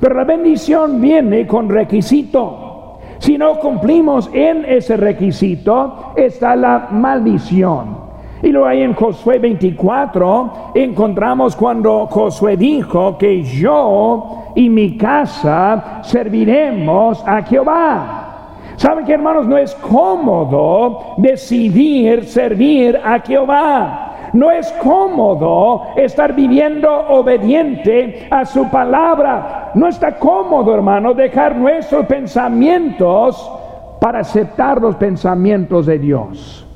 Pero 0.00 0.14
la 0.14 0.24
bendición 0.24 1.00
viene 1.00 1.46
con 1.46 1.68
requisito. 1.68 2.98
Si 3.18 3.36
no 3.36 3.60
cumplimos 3.60 4.30
en 4.32 4.64
ese 4.64 4.96
requisito, 4.96 6.12
está 6.16 6.56
la 6.56 6.88
maldición. 6.90 8.01
Y 8.42 8.48
luego 8.48 8.66
ahí 8.66 8.82
en 8.82 8.94
Josué 8.94 9.38
24 9.38 10.72
encontramos 10.74 11.54
cuando 11.54 12.06
Josué 12.08 12.56
dijo 12.56 13.16
que 13.16 13.44
yo 13.44 14.46
y 14.56 14.68
mi 14.68 14.96
casa 14.96 16.00
serviremos 16.02 17.22
a 17.24 17.42
Jehová. 17.42 18.28
¿Saben 18.76 19.04
que 19.04 19.12
hermanos? 19.12 19.46
No 19.46 19.56
es 19.56 19.72
cómodo 19.76 21.14
decidir 21.18 22.24
servir 22.24 22.98
a 23.02 23.20
Jehová. 23.20 24.08
No 24.32 24.50
es 24.50 24.72
cómodo 24.72 25.82
estar 25.94 26.34
viviendo 26.34 26.90
obediente 26.90 28.26
a 28.28 28.44
su 28.44 28.68
palabra. 28.70 29.70
No 29.74 29.86
está 29.86 30.18
cómodo, 30.18 30.74
hermano, 30.74 31.14
dejar 31.14 31.54
nuestros 31.54 32.06
pensamientos 32.06 33.52
para 34.00 34.20
aceptar 34.20 34.80
los 34.80 34.96
pensamientos 34.96 35.86
de 35.86 35.98
Dios. 36.00 36.66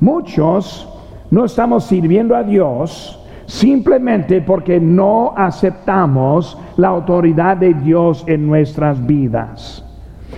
Muchos 0.00 0.97
no 1.30 1.44
estamos 1.44 1.84
sirviendo 1.84 2.34
a 2.34 2.42
Dios 2.42 3.18
simplemente 3.46 4.42
porque 4.42 4.78
no 4.78 5.32
aceptamos 5.36 6.56
la 6.76 6.88
autoridad 6.88 7.56
de 7.56 7.74
Dios 7.74 8.24
en 8.26 8.46
nuestras 8.46 9.04
vidas. 9.06 9.84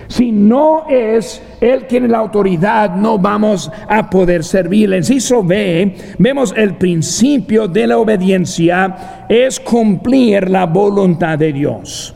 Si 0.07 0.31
no 0.31 0.87
es 0.89 1.41
Él 1.61 1.87
quien 1.87 2.11
la 2.11 2.17
autoridad, 2.17 2.95
no 2.95 3.17
vamos 3.17 3.71
a 3.87 4.09
poder 4.09 4.43
servirle. 4.43 4.97
En 4.97 5.01
Inciso 5.01 5.43
B, 5.43 5.95
vemos 6.17 6.53
el 6.55 6.75
principio 6.75 7.67
de 7.67 7.87
la 7.87 7.97
obediencia 7.97 9.25
es 9.29 9.59
cumplir 9.59 10.49
la 10.49 10.65
voluntad 10.65 11.37
de 11.37 11.53
Dios. 11.53 12.13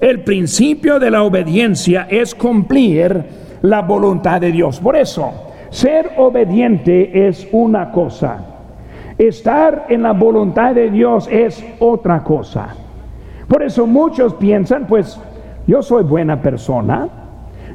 El 0.00 0.20
principio 0.20 0.98
de 0.98 1.10
la 1.10 1.22
obediencia 1.22 2.06
es 2.10 2.34
cumplir 2.34 3.24
la 3.62 3.82
voluntad 3.82 4.40
de 4.40 4.52
Dios. 4.52 4.78
Por 4.78 4.96
eso, 4.96 5.47
ser 5.70 6.12
obediente 6.16 7.28
es 7.28 7.48
una 7.52 7.90
cosa. 7.92 8.38
Estar 9.18 9.86
en 9.88 10.02
la 10.02 10.12
voluntad 10.12 10.74
de 10.74 10.90
Dios 10.90 11.28
es 11.30 11.64
otra 11.80 12.22
cosa. 12.22 12.68
Por 13.48 13.62
eso 13.62 13.86
muchos 13.86 14.34
piensan, 14.34 14.86
pues 14.86 15.20
yo 15.66 15.82
soy 15.82 16.04
buena 16.04 16.40
persona, 16.40 17.08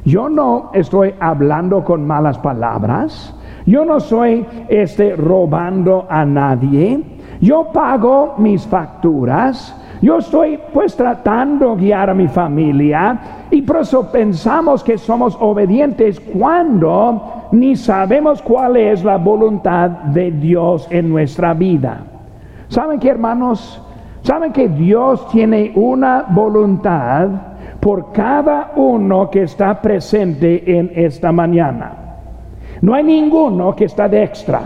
yo 0.04 0.28
no 0.28 0.70
estoy 0.72 1.14
hablando 1.18 1.84
con 1.84 2.06
malas 2.06 2.38
palabras, 2.38 3.34
yo 3.66 3.84
no 3.84 4.00
soy 4.00 4.46
este 4.68 5.16
robando 5.16 6.06
a 6.08 6.24
nadie, 6.24 7.02
yo 7.40 7.70
pago 7.72 8.34
mis 8.38 8.66
facturas, 8.66 9.74
yo 10.04 10.18
estoy 10.18 10.58
pues 10.72 10.94
tratando 10.94 11.74
de 11.74 11.82
guiar 11.82 12.10
a 12.10 12.14
mi 12.14 12.28
familia 12.28 13.46
y 13.50 13.62
por 13.62 13.78
eso 13.78 14.10
pensamos 14.12 14.84
que 14.84 14.98
somos 14.98 15.36
obedientes 15.40 16.20
cuando 16.20 17.48
ni 17.52 17.74
sabemos 17.74 18.42
cuál 18.42 18.76
es 18.76 19.02
la 19.02 19.16
voluntad 19.16 19.88
de 19.88 20.30
Dios 20.30 20.86
en 20.90 21.08
nuestra 21.08 21.54
vida. 21.54 22.04
¿Saben 22.68 23.00
qué 23.00 23.08
hermanos? 23.08 23.80
¿Saben 24.22 24.52
que 24.52 24.68
Dios 24.68 25.26
tiene 25.28 25.72
una 25.74 26.26
voluntad 26.28 27.28
por 27.84 28.12
cada 28.12 28.72
uno 28.76 29.28
que 29.28 29.42
está 29.42 29.82
presente 29.82 30.78
en 30.78 30.90
esta 30.94 31.30
mañana. 31.32 31.92
No 32.80 32.94
hay 32.94 33.04
ninguno 33.04 33.76
que 33.76 33.84
está 33.84 34.08
de 34.08 34.22
extra. 34.22 34.62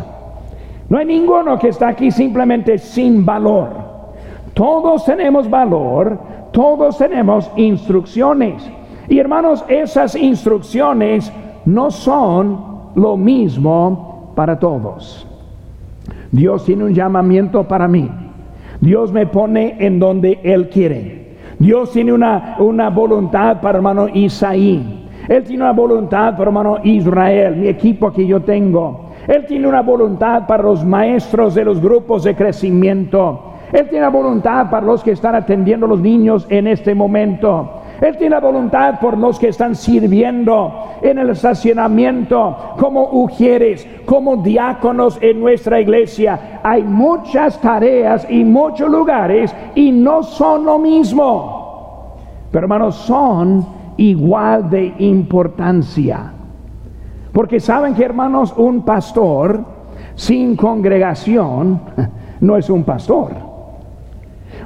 No 0.88 0.98
hay 0.98 1.04
ninguno 1.04 1.58
que 1.58 1.70
está 1.70 1.88
aquí 1.88 2.12
simplemente 2.12 2.78
sin 2.78 3.26
valor. 3.26 3.87
Todos 4.58 5.04
tenemos 5.04 5.48
valor, 5.48 6.18
todos 6.50 6.98
tenemos 6.98 7.48
instrucciones. 7.54 8.68
Y 9.08 9.20
hermanos, 9.20 9.64
esas 9.68 10.16
instrucciones 10.16 11.32
no 11.64 11.92
son 11.92 12.58
lo 12.96 13.16
mismo 13.16 14.32
para 14.34 14.58
todos. 14.58 15.24
Dios 16.32 16.64
tiene 16.64 16.82
un 16.86 16.92
llamamiento 16.92 17.68
para 17.68 17.86
mí. 17.86 18.10
Dios 18.80 19.12
me 19.12 19.26
pone 19.26 19.76
en 19.78 20.00
donde 20.00 20.40
Él 20.42 20.68
quiere. 20.70 21.36
Dios 21.60 21.92
tiene 21.92 22.12
una, 22.12 22.56
una 22.58 22.90
voluntad 22.90 23.60
para 23.60 23.78
hermano 23.78 24.08
Isaí. 24.12 25.06
Él 25.28 25.44
tiene 25.44 25.62
una 25.62 25.72
voluntad 25.72 26.32
para 26.32 26.48
hermano 26.48 26.78
Israel, 26.82 27.54
mi 27.54 27.68
equipo 27.68 28.10
que 28.10 28.26
yo 28.26 28.40
tengo. 28.40 29.10
Él 29.28 29.46
tiene 29.46 29.68
una 29.68 29.82
voluntad 29.82 30.48
para 30.48 30.64
los 30.64 30.84
maestros 30.84 31.54
de 31.54 31.64
los 31.64 31.80
grupos 31.80 32.24
de 32.24 32.34
crecimiento. 32.34 33.47
Él 33.72 33.88
tiene 33.88 34.08
voluntad 34.08 34.70
para 34.70 34.86
los 34.86 35.02
que 35.02 35.12
están 35.12 35.34
atendiendo 35.34 35.86
a 35.86 35.90
los 35.90 36.00
niños 36.00 36.46
en 36.48 36.66
este 36.66 36.94
momento. 36.94 37.82
Él 38.00 38.16
tiene 38.16 38.38
voluntad 38.38 39.00
por 39.00 39.18
los 39.18 39.38
que 39.38 39.48
están 39.48 39.74
sirviendo 39.74 40.72
en 41.02 41.18
el 41.18 41.30
estacionamiento, 41.30 42.56
como 42.78 43.08
ujieres, 43.10 43.86
como 44.04 44.36
diáconos 44.36 45.18
en 45.20 45.40
nuestra 45.40 45.80
iglesia. 45.80 46.60
Hay 46.62 46.84
muchas 46.84 47.60
tareas 47.60 48.26
y 48.30 48.44
muchos 48.44 48.88
lugares 48.88 49.54
y 49.74 49.90
no 49.90 50.22
son 50.22 50.64
lo 50.64 50.78
mismo. 50.78 52.16
Pero 52.52 52.64
hermanos, 52.64 52.94
son 52.94 53.66
igual 53.96 54.70
de 54.70 54.94
importancia. 54.98 56.32
Porque 57.32 57.58
saben 57.58 57.94
que 57.94 58.04
hermanos, 58.04 58.54
un 58.56 58.82
pastor 58.82 59.64
sin 60.14 60.56
congregación 60.56 61.80
no 62.40 62.56
es 62.56 62.70
un 62.70 62.84
pastor. 62.84 63.47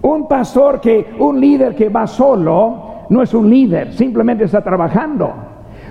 Un 0.02 0.26
pastor 0.26 0.80
que, 0.80 1.14
un 1.18 1.40
líder 1.40 1.74
que 1.74 1.88
va 1.88 2.06
solo, 2.06 3.04
no 3.08 3.22
es 3.22 3.32
un 3.34 3.48
líder, 3.48 3.92
simplemente 3.92 4.44
está 4.44 4.62
trabajando. 4.62 5.32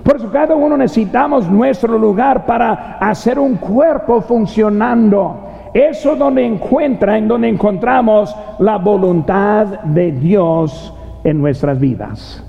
Por 0.03 0.17
eso 0.17 0.31
cada 0.31 0.55
uno 0.55 0.75
necesitamos 0.77 1.49
nuestro 1.49 1.97
lugar 1.97 2.45
para 2.45 2.97
hacer 2.99 3.37
un 3.39 3.55
cuerpo 3.55 4.21
funcionando. 4.21 5.47
Eso 5.73 6.15
donde 6.15 6.45
encuentra, 6.45 7.17
en 7.17 7.27
donde 7.27 7.47
encontramos 7.47 8.35
la 8.59 8.77
voluntad 8.77 9.67
de 9.83 10.11
Dios 10.11 10.93
en 11.23 11.39
nuestras 11.39 11.79
vidas. 11.79 12.43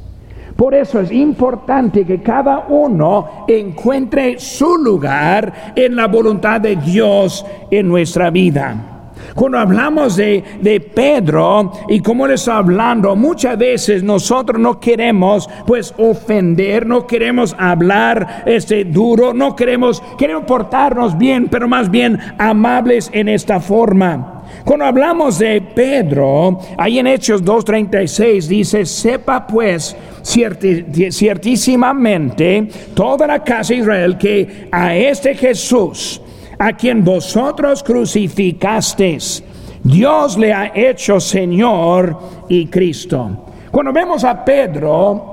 Por 0.57 0.75
eso 0.75 1.01
es 1.01 1.13
importante 1.13 2.05
que 2.05 2.21
cada 2.21 2.67
uno 2.69 3.45
encuentre 3.47 4.39
su 4.39 4.77
lugar 4.77 5.73
en 5.75 5.97
la 5.97 6.09
voluntad 6.09 6.61
de 6.61 6.77
Dios 6.77 7.45
en 7.71 7.89
nuestra 7.89 8.31
vida. 8.31 8.92
Cuando 9.35 9.59
hablamos 9.59 10.17
de, 10.17 10.91
Pedro 10.95 11.73
y 11.89 12.01
como 12.01 12.27
él 12.27 12.33
está 12.33 12.59
hablando, 12.59 13.17
muchas 13.17 13.57
veces 13.57 14.03
nosotros 14.03 14.61
no 14.61 14.79
queremos 14.79 15.49
pues 15.67 15.95
ofender, 15.97 16.87
no 16.87 17.07
queremos 17.07 17.57
hablar 17.59 18.43
este 18.47 18.85
duro, 18.85 19.33
no 19.33 19.57
queremos, 19.57 20.03
queremos 20.19 20.45
portarnos 20.45 21.17
bien, 21.17 21.49
pero 21.49 21.67
más 21.67 21.91
bien 21.91 22.19
amables 22.39 23.09
en 23.13 23.29
esta 23.29 23.61
forma. 23.61 24.43
Cuando 24.65 24.85
hablamos 24.85 25.39
de 25.39 25.61
Pedro, 25.61 26.59
ahí 26.77 26.99
en 26.99 27.07
Hechos 27.07 27.43
2.36 27.43 28.47
dice, 28.47 28.85
sepa 28.85 29.47
pues 29.47 29.97
ciertísimamente 30.23 32.69
toda 32.95 33.27
la 33.27 33.43
casa 33.43 33.75
de 33.75 33.81
Israel 33.81 34.19
que 34.19 34.69
a 34.71 34.95
este 34.95 35.35
Jesús, 35.35 36.21
a 36.59 36.73
quien 36.73 37.05
vosotros 37.05 37.83
crucificasteis, 37.83 39.43
Dios 39.83 40.39
le 40.39 40.53
ha 40.53 40.73
hecho 40.75 41.19
Señor 41.19 42.17
y 42.49 42.67
Cristo. 42.67 43.31
Cuando 43.71 43.93
vemos 43.93 44.23
a 44.25 44.45
Pedro, 44.45 45.33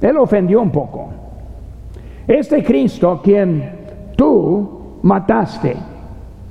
él 0.00 0.16
ofendió 0.16 0.60
un 0.60 0.70
poco. 0.70 1.08
Este 2.26 2.62
Cristo, 2.62 3.20
quien 3.22 3.70
tú 4.16 4.98
mataste, 5.02 5.76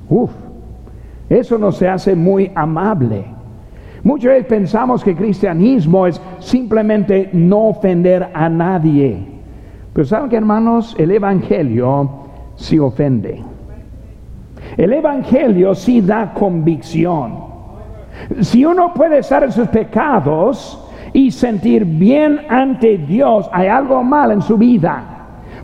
uff, 0.08 0.30
eso 1.28 1.58
no 1.58 1.72
se 1.72 1.88
hace 1.88 2.14
muy 2.14 2.50
amable. 2.54 3.24
Muchas 4.02 4.32
veces 4.32 4.46
pensamos 4.46 5.02
que 5.02 5.16
cristianismo 5.16 6.06
es 6.06 6.20
simplemente 6.38 7.30
no 7.32 7.68
ofender 7.68 8.28
a 8.32 8.48
nadie. 8.48 9.18
Pero 9.92 10.06
saben 10.06 10.28
que 10.28 10.36
hermanos, 10.36 10.94
el 10.98 11.10
Evangelio 11.10 12.25
si 12.56 12.78
ofende. 12.78 13.42
El 14.76 14.92
Evangelio 14.92 15.74
sí 15.74 16.00
da 16.00 16.32
convicción. 16.34 17.44
Si 18.40 18.64
uno 18.64 18.92
puede 18.94 19.18
estar 19.18 19.44
en 19.44 19.52
sus 19.52 19.68
pecados 19.68 20.82
y 21.12 21.30
sentir 21.30 21.84
bien 21.84 22.40
ante 22.48 22.98
Dios, 22.98 23.48
hay 23.52 23.68
algo 23.68 24.02
mal 24.02 24.32
en 24.32 24.42
su 24.42 24.56
vida. 24.56 25.04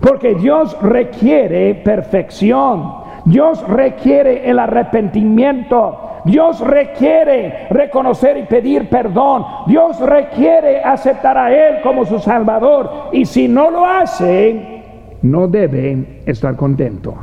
Porque 0.00 0.34
Dios 0.34 0.76
requiere 0.82 1.74
perfección. 1.76 3.02
Dios 3.24 3.66
requiere 3.68 4.48
el 4.48 4.58
arrepentimiento. 4.58 5.98
Dios 6.24 6.60
requiere 6.60 7.66
reconocer 7.70 8.36
y 8.36 8.42
pedir 8.44 8.88
perdón. 8.88 9.44
Dios 9.66 9.98
requiere 10.00 10.82
aceptar 10.82 11.36
a 11.36 11.52
Él 11.52 11.82
como 11.82 12.04
su 12.04 12.18
Salvador. 12.18 13.10
Y 13.12 13.24
si 13.24 13.48
no 13.48 13.70
lo 13.70 13.84
hace, 13.84 14.81
no 15.22 15.48
debe 15.48 16.22
estar 16.26 16.56
contento. 16.56 17.14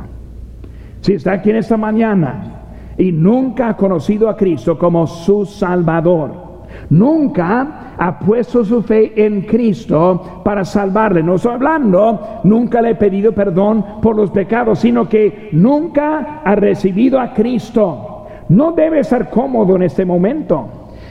Si 1.00 1.14
está 1.14 1.32
aquí 1.32 1.50
en 1.50 1.56
esta 1.56 1.76
mañana 1.76 2.62
y 2.98 3.12
nunca 3.12 3.70
ha 3.70 3.76
conocido 3.76 4.28
a 4.28 4.36
Cristo 4.36 4.78
como 4.78 5.06
su 5.06 5.46
Salvador, 5.46 6.50
nunca 6.90 7.94
ha 7.96 8.18
puesto 8.18 8.64
su 8.64 8.82
fe 8.82 9.12
en 9.16 9.42
Cristo 9.42 10.42
para 10.44 10.64
salvarle. 10.64 11.22
No 11.22 11.36
estoy 11.36 11.54
hablando, 11.54 12.40
nunca 12.44 12.82
le 12.82 12.90
he 12.90 12.94
pedido 12.94 13.32
perdón 13.32 13.84
por 14.02 14.16
los 14.16 14.30
pecados, 14.30 14.78
sino 14.80 15.08
que 15.08 15.50
nunca 15.52 16.40
ha 16.44 16.54
recibido 16.54 17.20
a 17.20 17.32
Cristo. 17.32 18.26
No 18.48 18.72
debe 18.72 19.00
estar 19.00 19.30
cómodo 19.30 19.76
en 19.76 19.82
este 19.82 20.04
momento. 20.04 20.66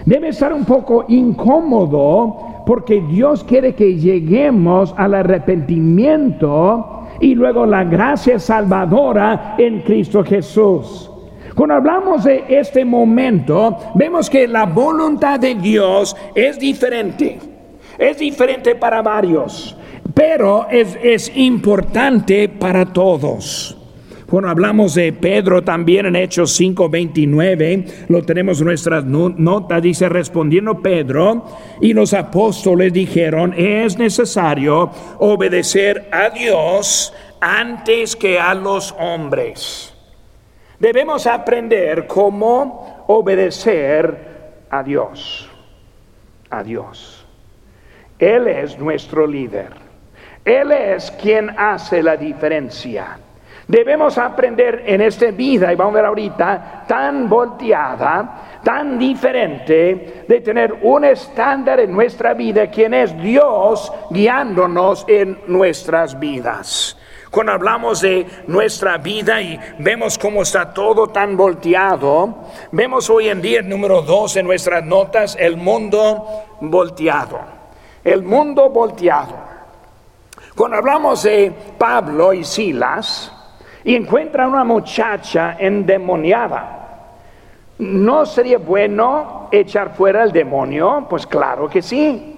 Debe 0.05 0.29
estar 0.29 0.53
un 0.53 0.65
poco 0.65 1.05
incómodo 1.07 2.48
porque 2.69 3.01
Dios 3.01 3.43
quiere 3.43 3.73
que 3.73 3.95
lleguemos 3.95 4.93
al 4.95 5.15
arrepentimiento 5.15 7.07
y 7.19 7.33
luego 7.33 7.65
la 7.65 7.83
gracia 7.83 8.37
salvadora 8.37 9.55
en 9.57 9.81
Cristo 9.81 10.23
Jesús. 10.23 11.09
Cuando 11.55 11.73
hablamos 11.73 12.25
de 12.25 12.43
este 12.47 12.85
momento, 12.85 13.75
vemos 13.95 14.29
que 14.29 14.47
la 14.47 14.67
voluntad 14.67 15.39
de 15.39 15.55
Dios 15.55 16.15
es 16.35 16.59
diferente. 16.59 17.39
Es 17.97 18.19
diferente 18.19 18.75
para 18.75 19.01
varios, 19.01 19.75
pero 20.13 20.67
es, 20.69 20.95
es 21.01 21.35
importante 21.35 22.49
para 22.49 22.85
todos. 22.85 23.78
Cuando 24.29 24.49
hablamos 24.49 24.93
de 24.93 25.11
Pedro 25.11 25.63
también 25.63 26.05
en 26.05 26.15
Hechos 26.15 26.55
5:29, 26.55 28.05
lo 28.09 28.21
tenemos 28.21 28.59
en 28.59 28.67
nuestras 28.67 29.03
notas, 29.03 29.81
dice, 29.81 30.07
respondiendo 30.07 30.83
Pedro 30.83 31.45
y 31.81 31.93
los 31.93 32.13
apóstoles 32.13 32.93
dijeron, 32.93 33.55
es 33.57 33.97
necesario 33.97 34.91
obedecer 35.17 36.09
a 36.11 36.29
Dios 36.29 37.11
antes 37.41 38.15
que 38.15 38.39
a 38.39 38.53
los 38.53 38.93
hombres. 38.99 39.95
Debemos 40.77 41.25
aprender 41.25 42.05
cómo 42.05 43.05
obedecer 43.07 44.63
a 44.69 44.83
Dios, 44.83 45.49
a 46.51 46.61
Dios. 46.61 47.25
Él 48.19 48.47
es 48.47 48.77
nuestro 48.77 49.25
líder. 49.25 49.69
Él 50.45 50.71
es 50.71 51.09
quien 51.11 51.49
hace 51.57 52.03
la 52.03 52.15
diferencia. 52.15 53.17
Debemos 53.69 54.17
aprender 54.17 54.81
en 54.87 54.99
esta 54.99 55.29
vida, 55.29 55.71
y 55.71 55.75
vamos 55.75 55.93
a 55.93 55.97
ver 55.97 56.05
ahorita, 56.05 56.85
tan 56.87 57.29
volteada, 57.29 58.61
tan 58.63 58.97
diferente, 58.97 60.25
de 60.27 60.41
tener 60.41 60.79
un 60.81 61.05
estándar 61.05 61.79
en 61.79 61.91
nuestra 61.91 62.33
vida, 62.33 62.71
quien 62.71 62.95
es 62.95 63.15
Dios 63.21 63.93
guiándonos 64.09 65.05
en 65.07 65.41
nuestras 65.45 66.19
vidas. 66.19 66.97
Cuando 67.29 67.51
hablamos 67.51 68.01
de 68.01 68.25
nuestra 68.47 68.97
vida 68.97 69.39
y 69.39 69.59
vemos 69.77 70.17
cómo 70.17 70.41
está 70.41 70.73
todo 70.73 71.09
tan 71.09 71.37
volteado, 71.37 72.45
vemos 72.71 73.07
hoy 73.11 73.29
en 73.29 73.39
día, 73.39 73.61
número 73.61 74.01
dos 74.01 74.35
en 74.35 74.47
nuestras 74.47 74.83
notas, 74.83 75.37
el 75.39 75.57
mundo 75.57 76.25
volteado. 76.59 77.39
El 78.03 78.23
mundo 78.23 78.67
volteado. 78.71 79.35
Cuando 80.55 80.77
hablamos 80.77 81.21
de 81.21 81.53
Pablo 81.77 82.33
y 82.33 82.43
Silas, 82.43 83.35
y 83.83 83.95
encuentra 83.95 84.47
una 84.47 84.63
muchacha 84.63 85.55
endemoniada. 85.59 86.79
¿No 87.79 88.25
sería 88.25 88.57
bueno 88.57 89.47
echar 89.51 89.95
fuera 89.95 90.23
el 90.23 90.31
demonio? 90.31 91.05
Pues 91.09 91.25
claro 91.25 91.69
que 91.69 91.81
sí. 91.81 92.35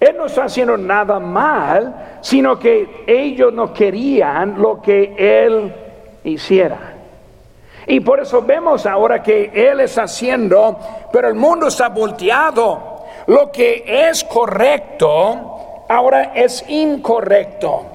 Él 0.00 0.16
no 0.16 0.26
está 0.26 0.44
haciendo 0.44 0.76
nada 0.76 1.20
mal, 1.20 2.18
sino 2.20 2.58
que 2.58 3.04
ellos 3.06 3.52
no 3.52 3.72
querían 3.72 4.60
lo 4.60 4.82
que 4.82 5.14
Él 5.16 5.72
hiciera. 6.24 6.94
Y 7.86 8.00
por 8.00 8.20
eso 8.20 8.42
vemos 8.42 8.84
ahora 8.86 9.22
que 9.22 9.50
Él 9.54 9.80
está 9.80 10.02
haciendo, 10.04 10.78
pero 11.12 11.28
el 11.28 11.34
mundo 11.34 11.68
está 11.68 11.88
volteado. 11.88 13.04
Lo 13.28 13.50
que 13.52 13.84
es 13.86 14.24
correcto, 14.24 15.84
ahora 15.88 16.32
es 16.34 16.64
incorrecto. 16.68 17.93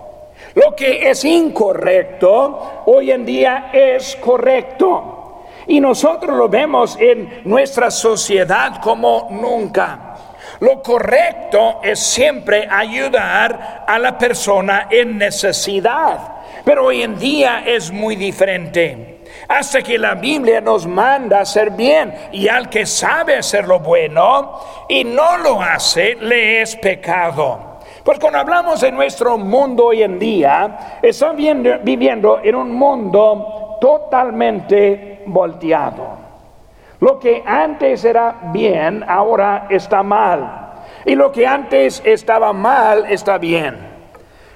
Lo 0.56 0.76
que 0.76 1.10
es 1.10 1.24
incorrecto, 1.26 2.84
hoy 2.86 3.12
en 3.12 3.26
día 3.26 3.70
es 3.72 4.16
correcto. 4.16 5.46
Y 5.68 5.80
nosotros 5.80 6.36
lo 6.36 6.50
vemos 6.50 6.98
en 7.00 7.42
nuestra 7.44 7.92
sociedad 7.92 8.82
como 8.82 9.28
nunca. 9.30 10.16
Lo 10.60 10.82
correcto 10.82 11.80
es 11.84 12.00
siempre 12.00 12.68
ayudar 12.70 13.86
a 13.88 14.00
la 14.00 14.18
persona 14.18 14.88
en 14.90 15.18
necesidad, 15.18 16.18
pero 16.66 16.86
hoy 16.88 17.04
en 17.04 17.18
día 17.18 17.64
es 17.66 17.92
muy 17.92 18.16
diferente. 18.16 19.20
Hasta 19.48 19.82
que 19.82 19.98
la 19.98 20.16
Biblia 20.16 20.60
nos 20.60 20.86
manda 20.86 21.42
hacer 21.42 21.72
bien 21.72 22.14
y 22.32 22.48
al 22.48 22.70
que 22.70 22.86
sabe 22.86 23.38
hacer 23.38 23.68
lo 23.68 23.80
bueno 23.80 24.60
y 24.90 25.04
no 25.04 25.38
lo 25.38 25.62
hace, 25.62 26.16
le 26.16 26.62
es 26.62 26.76
pecado. 26.76 27.69
Pues 28.10 28.18
cuando 28.18 28.40
hablamos 28.40 28.82
de 28.82 28.92
nuestro 28.92 29.38
mundo 29.38 29.86
hoy 29.86 30.02
en 30.02 30.18
día, 30.18 30.98
estamos 31.00 31.36
viviendo 31.84 32.40
en 32.44 32.56
un 32.56 32.74
mundo 32.74 33.78
totalmente 33.80 35.22
volteado. 35.28 36.18
Lo 37.02 37.20
que 37.20 37.44
antes 37.46 38.04
era 38.04 38.50
bien, 38.52 39.06
ahora 39.08 39.68
está 39.70 40.02
mal. 40.02 40.72
Y 41.06 41.14
lo 41.14 41.32
que 41.32 41.46
antes 41.46 42.02
estaba 42.04 42.52
mal, 42.52 43.06
está 43.12 43.38
bien. 43.38 43.78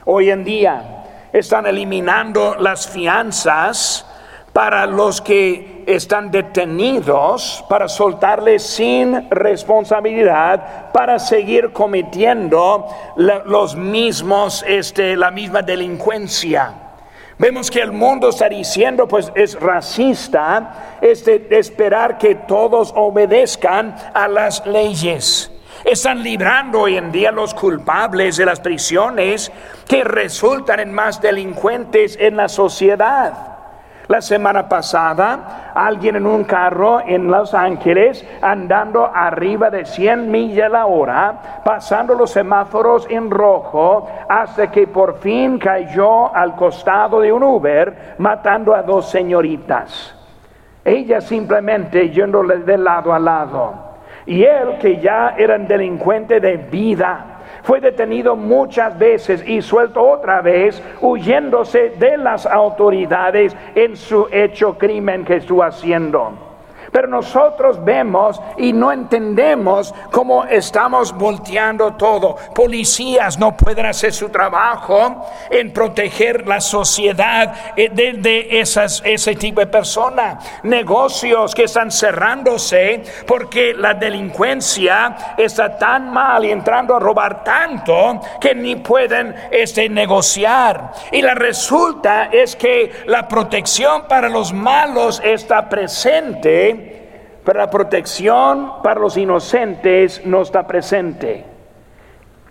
Hoy 0.06 0.32
en 0.32 0.44
día 0.44 1.04
están 1.32 1.68
eliminando 1.68 2.56
las 2.56 2.90
fianzas 2.90 4.04
para 4.52 4.88
los 4.88 5.22
que 5.22 5.73
están 5.88 6.32
detenidos, 6.32 7.64
para 7.70 7.88
soltarles 7.88 8.64
sin 8.64 9.30
responsabilidad, 9.30 10.92
para 10.92 11.20
seguir 11.20 11.72
cometiendo 11.72 12.88
los 13.16 13.76
mismos, 13.76 14.64
este, 14.68 15.16
la 15.16 15.32
misma 15.32 15.62
delincuencia. 15.62 16.74
Vemos 17.38 17.72
que 17.72 17.82
el 17.82 17.92
mundo 17.92 18.30
está 18.30 18.48
diciendo, 18.48 19.08
pues 19.08 19.32
es 19.36 19.60
racista, 19.60 20.98
es 21.02 21.26
de 21.26 21.48
esperar 21.52 22.18
que 22.18 22.36
todos 22.36 22.94
obedezcan 22.96 23.96
a 24.14 24.28
las 24.28 24.66
leyes. 24.66 25.52
Están 25.84 26.24
librando 26.24 26.82
hoy 26.82 26.96
en 26.96 27.12
día 27.12 27.32
los 27.32 27.54
culpables 27.54 28.38
de 28.38 28.46
las 28.46 28.62
prisiones 28.62 29.52
que 29.88 30.04
resultan 30.04 30.80
en 30.80 30.94
más 30.94 31.22
delincuentes 31.22 32.18
en 32.20 32.38
la 32.38 32.48
sociedad. 32.48 33.53
La 34.14 34.22
semana 34.22 34.70
pasada, 34.70 35.72
alguien 35.74 36.18
en 36.18 36.28
un 36.28 36.44
carro 36.44 37.02
en 37.04 37.32
Los 37.32 37.56
Ángeles, 37.56 38.24
andando 38.44 39.10
arriba 39.12 39.72
de 39.72 39.86
100 39.86 40.30
millas 40.30 40.70
la 40.70 40.86
hora, 40.86 41.62
pasando 41.66 42.14
los 42.14 42.30
semáforos 42.30 43.08
en 43.10 43.32
rojo, 43.32 44.08
hasta 44.30 44.70
que 44.70 44.86
por 44.86 45.18
fin 45.18 45.58
cayó 45.58 46.32
al 46.32 46.56
costado 46.56 47.22
de 47.22 47.34
un 47.34 47.42
Uber, 47.42 48.14
matando 48.20 48.76
a 48.76 48.84
dos 48.84 49.10
señoritas. 49.10 50.14
Ella 50.86 51.20
simplemente 51.20 52.12
yéndole 52.12 52.58
de 52.58 52.78
lado 52.78 53.16
a 53.16 53.18
lado. 53.18 53.74
Y 54.28 54.44
él, 54.44 54.78
que 54.80 54.98
ya 54.98 55.34
era 55.36 55.56
un 55.56 55.68
delincuente 55.68 56.40
de 56.40 56.58
vida, 56.58 57.33
fue 57.64 57.80
detenido 57.80 58.36
muchas 58.36 58.98
veces 58.98 59.44
y 59.48 59.62
suelto 59.62 60.02
otra 60.02 60.42
vez, 60.42 60.82
huyéndose 61.02 61.90
de 61.98 62.18
las 62.18 62.46
autoridades 62.46 63.56
en 63.76 63.96
su 63.96 64.28
hecho 64.32 64.78
crimen 64.78 65.26
que 65.26 65.38
estuvo 65.38 65.64
haciendo. 65.64 66.53
Pero 66.94 67.08
nosotros 67.08 67.84
vemos 67.84 68.40
y 68.56 68.72
no 68.72 68.92
entendemos 68.92 69.94
cómo 70.12 70.46
estamos 70.46 71.12
volteando 71.12 71.96
todo. 71.96 72.38
Policías 72.54 73.40
no 73.40 73.58
pueden 73.58 73.88
hacer 73.88 74.14
su 74.14 74.30
trabajo 74.30 75.26
en 75.50 75.74
proteger 75.74 76.48
la 76.48 76.62
sociedad 76.62 77.74
eh, 77.76 77.90
de, 77.90 78.60
esas, 78.60 79.02
ese 79.04 79.36
tipo 79.36 79.60
de 79.60 79.66
personas. 79.66 80.62
Negocios 80.62 81.56
que 81.56 81.64
están 81.64 81.90
cerrándose 81.92 83.02
porque 83.26 83.74
la 83.74 83.96
delincuencia 83.96 85.34
está 85.36 85.76
tan 85.76 86.12
mal 86.12 86.46
y 86.46 86.52
entrando 86.52 86.96
a 86.96 87.00
robar 87.00 87.44
tanto 87.44 88.22
que 88.40 88.54
ni 88.54 88.76
pueden 88.76 89.36
este, 89.50 89.90
negociar. 89.90 90.92
Y 91.12 91.24
la 91.24 91.34
resulta 91.34 92.26
es 92.26 92.56
que 92.56 92.92
la 93.08 93.28
protección 93.28 94.04
para 94.08 94.30
los 94.30 94.54
malos 94.54 95.20
está 95.24 95.68
presente 95.68 96.83
pero 97.44 97.60
la 97.60 97.70
protección 97.70 98.82
para 98.82 99.00
los 99.00 99.18
inocentes 99.18 100.26
no 100.26 100.42
está 100.42 100.66
presente. 100.66 101.46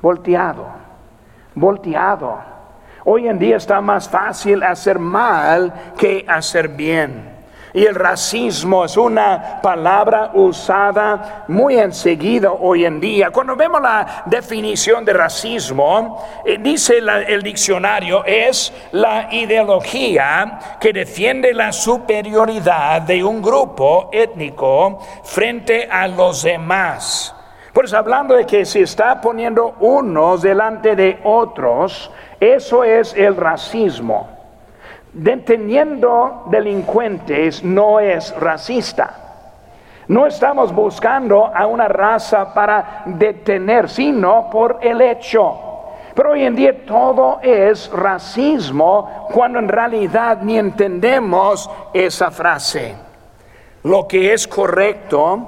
Volteado, 0.00 0.66
volteado. 1.54 2.38
Hoy 3.04 3.28
en 3.28 3.38
día 3.38 3.56
está 3.56 3.80
más 3.80 4.08
fácil 4.08 4.62
hacer 4.62 4.98
mal 4.98 5.92
que 5.96 6.24
hacer 6.28 6.68
bien. 6.68 7.31
Y 7.74 7.86
el 7.86 7.94
racismo 7.94 8.84
es 8.84 8.96
una 8.98 9.60
palabra 9.62 10.32
usada 10.34 11.44
muy 11.48 11.78
enseguida 11.78 12.52
hoy 12.52 12.84
en 12.84 13.00
día. 13.00 13.30
Cuando 13.30 13.56
vemos 13.56 13.80
la 13.80 14.24
definición 14.26 15.04
de 15.06 15.14
racismo, 15.14 16.22
eh, 16.44 16.58
dice 16.60 16.98
el 16.98 17.42
diccionario, 17.42 18.24
es 18.26 18.72
la 18.92 19.28
ideología 19.32 20.76
que 20.78 20.92
defiende 20.92 21.54
la 21.54 21.72
superioridad 21.72 23.02
de 23.02 23.24
un 23.24 23.40
grupo 23.40 24.10
étnico 24.12 24.98
frente 25.24 25.88
a 25.90 26.06
los 26.08 26.42
demás. 26.42 27.34
Pues 27.72 27.94
hablando 27.94 28.34
de 28.34 28.44
que 28.44 28.66
se 28.66 28.82
está 28.82 29.18
poniendo 29.18 29.76
unos 29.80 30.42
delante 30.42 30.94
de 30.94 31.20
otros, 31.24 32.10
eso 32.38 32.84
es 32.84 33.14
el 33.14 33.34
racismo 33.34 34.41
deteniendo 35.12 36.44
delincuentes 36.46 37.62
no 37.62 38.00
es 38.00 38.34
racista. 38.38 39.18
No 40.08 40.26
estamos 40.26 40.74
buscando 40.74 41.46
a 41.46 41.66
una 41.66 41.88
raza 41.88 42.52
para 42.52 43.02
detener, 43.06 43.88
sino 43.88 44.50
por 44.50 44.78
el 44.82 45.00
hecho. 45.00 45.58
Pero 46.14 46.32
hoy 46.32 46.44
en 46.44 46.56
día 46.56 46.84
todo 46.84 47.38
es 47.42 47.90
racismo 47.90 49.28
cuando 49.32 49.58
en 49.58 49.68
realidad 49.68 50.42
ni 50.42 50.58
entendemos 50.58 51.70
esa 51.94 52.30
frase. 52.30 52.94
Lo 53.84 54.06
que 54.06 54.34
es 54.34 54.46
correcto, 54.46 55.40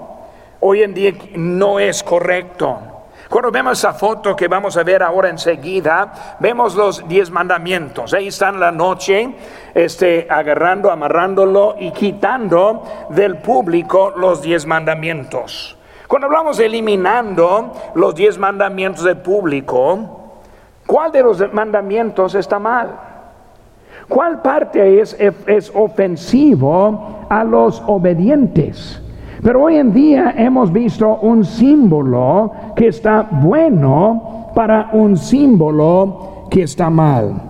hoy 0.60 0.82
en 0.82 0.94
día 0.94 1.12
no 1.34 1.78
es 1.78 2.02
correcto. 2.02 2.93
Cuando 3.34 3.50
vemos 3.50 3.80
esa 3.80 3.92
foto 3.92 4.36
que 4.36 4.46
vamos 4.46 4.76
a 4.76 4.84
ver 4.84 5.02
ahora 5.02 5.28
enseguida, 5.28 6.36
vemos 6.38 6.76
los 6.76 7.08
diez 7.08 7.32
mandamientos. 7.32 8.14
Ahí 8.14 8.28
están 8.28 8.60
la 8.60 8.70
noche, 8.70 9.34
este, 9.74 10.28
agarrando, 10.30 10.88
amarrándolo 10.88 11.74
y 11.80 11.90
quitando 11.90 12.84
del 13.08 13.38
público 13.38 14.12
los 14.14 14.40
diez 14.40 14.66
mandamientos. 14.66 15.76
Cuando 16.06 16.28
hablamos 16.28 16.58
de 16.58 16.66
eliminando 16.66 17.72
los 17.96 18.14
diez 18.14 18.38
mandamientos 18.38 19.02
del 19.02 19.16
público, 19.16 20.30
¿cuál 20.86 21.10
de 21.10 21.24
los 21.24 21.52
mandamientos 21.52 22.36
está 22.36 22.60
mal? 22.60 23.00
¿Cuál 24.08 24.42
parte 24.42 25.00
es, 25.00 25.16
es 25.18 25.72
ofensivo 25.74 27.26
a 27.28 27.42
los 27.42 27.82
obedientes? 27.84 29.03
Pero 29.44 29.64
hoy 29.64 29.76
en 29.76 29.92
día 29.92 30.34
hemos 30.38 30.72
visto 30.72 31.18
un 31.20 31.44
símbolo 31.44 32.50
que 32.74 32.86
está 32.86 33.28
bueno 33.30 34.48
para 34.54 34.88
un 34.94 35.18
símbolo 35.18 36.46
que 36.50 36.62
está 36.62 36.88
mal. 36.88 37.42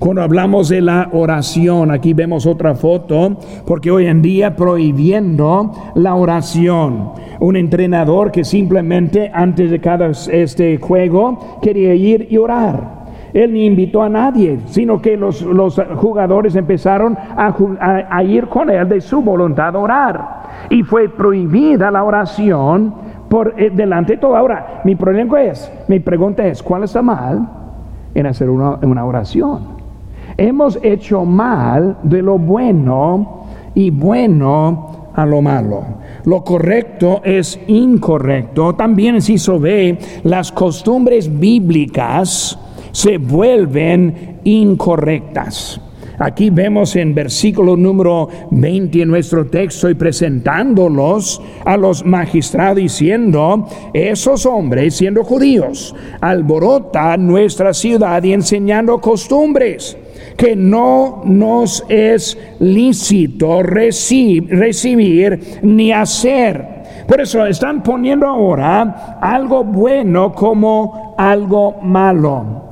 Cuando 0.00 0.22
hablamos 0.22 0.70
de 0.70 0.80
la 0.80 1.08
oración, 1.12 1.92
aquí 1.92 2.14
vemos 2.14 2.46
otra 2.46 2.74
foto, 2.74 3.36
porque 3.64 3.92
hoy 3.92 4.06
en 4.06 4.22
día 4.22 4.56
prohibiendo 4.56 5.70
la 5.94 6.16
oración. 6.16 7.10
Un 7.38 7.54
entrenador 7.54 8.32
que 8.32 8.42
simplemente 8.42 9.30
antes 9.32 9.70
de 9.70 9.80
cada 9.80 10.10
este 10.10 10.78
juego 10.78 11.60
quería 11.62 11.94
ir 11.94 12.26
y 12.28 12.38
orar. 12.38 12.99
Él 13.32 13.52
ni 13.52 13.66
invitó 13.66 14.02
a 14.02 14.08
nadie, 14.08 14.60
sino 14.66 15.00
que 15.00 15.16
los, 15.16 15.44
jugadores 15.96 16.56
empezaron 16.56 17.16
a, 17.16 17.54
a 18.10 18.22
ir 18.24 18.46
con 18.46 18.70
él 18.70 18.88
de 18.88 19.00
su 19.00 19.22
voluntad 19.22 19.74
a 19.74 19.78
orar 19.78 20.40
y 20.68 20.82
fue 20.82 21.08
prohibida 21.08 21.90
la 21.90 22.04
oración 22.04 22.94
por 23.28 23.54
eh, 23.56 23.70
delante 23.70 24.14
de 24.14 24.18
todo. 24.18 24.36
Ahora, 24.36 24.82
mi 24.84 24.96
problema 24.96 25.40
es, 25.42 25.70
mi 25.88 26.00
pregunta 26.00 26.46
es, 26.46 26.62
¿cuál 26.62 26.84
está 26.84 27.00
mal 27.00 27.48
en 28.14 28.26
hacer 28.26 28.50
una, 28.50 28.78
una 28.82 29.04
oración? 29.04 29.80
Hemos 30.36 30.78
hecho 30.82 31.24
mal 31.24 31.98
de 32.02 32.22
lo 32.22 32.38
bueno 32.38 33.44
y 33.74 33.90
bueno 33.90 35.10
a 35.14 35.26
lo 35.26 35.42
malo. 35.42 35.82
lo 36.24 36.44
correcto 36.44 37.20
es 37.24 37.58
incorrecto. 37.66 38.74
También 38.74 39.20
se 39.20 39.58
ve, 39.58 39.98
las 40.22 40.52
costumbres 40.52 41.38
bíblicas 41.38 42.58
se 42.92 43.18
vuelven 43.18 44.40
incorrectas. 44.44 45.80
Aquí 46.20 46.50
vemos 46.50 46.96
en 46.96 47.14
versículo 47.14 47.78
número 47.78 48.28
20 48.50 49.00
en 49.00 49.08
nuestro 49.08 49.46
texto 49.46 49.88
y 49.88 49.94
presentándolos 49.94 51.40
a 51.64 51.78
los 51.78 52.04
magistrados 52.04 52.76
diciendo, 52.76 53.66
esos 53.94 54.44
hombres 54.44 54.96
siendo 54.96 55.24
judíos 55.24 55.94
alborotan 56.20 57.26
nuestra 57.26 57.72
ciudad 57.72 58.22
y 58.22 58.34
enseñando 58.34 59.00
costumbres 59.00 59.96
que 60.36 60.54
no 60.54 61.22
nos 61.24 61.86
es 61.88 62.36
lícito 62.58 63.62
recibir 63.62 65.40
ni 65.62 65.90
hacer. 65.90 66.66
Por 67.08 67.22
eso 67.22 67.46
están 67.46 67.82
poniendo 67.82 68.26
ahora 68.26 69.18
algo 69.22 69.64
bueno 69.64 70.34
como 70.34 71.14
algo 71.16 71.80
malo. 71.80 72.69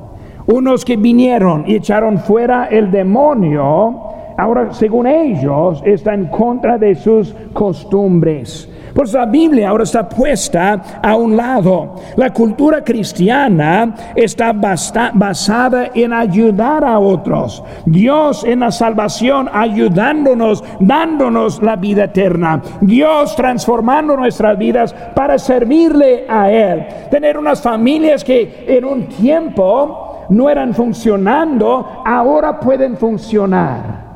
Unos 0.51 0.83
que 0.83 0.97
vinieron 0.97 1.63
y 1.67 1.75
echaron 1.75 2.17
fuera 2.17 2.69
el 2.71 2.89
demonio, 2.89 4.01
ahora 4.35 4.73
según 4.73 5.05
ellos 5.05 5.79
está 5.85 6.15
en 6.15 6.25
contra 6.25 6.79
de 6.79 6.95
sus 6.95 7.35
costumbres. 7.53 8.67
Pues 8.95 9.13
la 9.13 9.27
Biblia 9.27 9.69
ahora 9.69 9.83
está 9.83 10.09
puesta 10.09 10.99
a 11.03 11.15
un 11.15 11.37
lado. 11.37 11.93
La 12.15 12.33
cultura 12.33 12.83
cristiana 12.83 13.93
está 14.15 14.51
basada 14.51 15.91
en 15.93 16.13
ayudar 16.13 16.83
a 16.83 16.97
otros. 16.97 17.63
Dios 17.85 18.43
en 18.43 18.61
la 18.61 18.71
salvación 18.71 19.47
ayudándonos, 19.53 20.63
dándonos 20.79 21.61
la 21.61 21.75
vida 21.75 22.05
eterna. 22.05 22.59
Dios 22.81 23.35
transformando 23.35 24.17
nuestras 24.17 24.57
vidas 24.57 24.95
para 25.15 25.37
servirle 25.37 26.25
a 26.27 26.49
Él. 26.49 26.87
Tener 27.11 27.37
unas 27.37 27.61
familias 27.61 28.23
que 28.23 28.65
en 28.67 28.83
un 28.83 29.03
tiempo 29.05 30.08
no 30.29 30.49
eran 30.49 30.73
funcionando, 30.73 31.85
ahora 32.05 32.59
pueden 32.59 32.97
funcionar. 32.97 34.09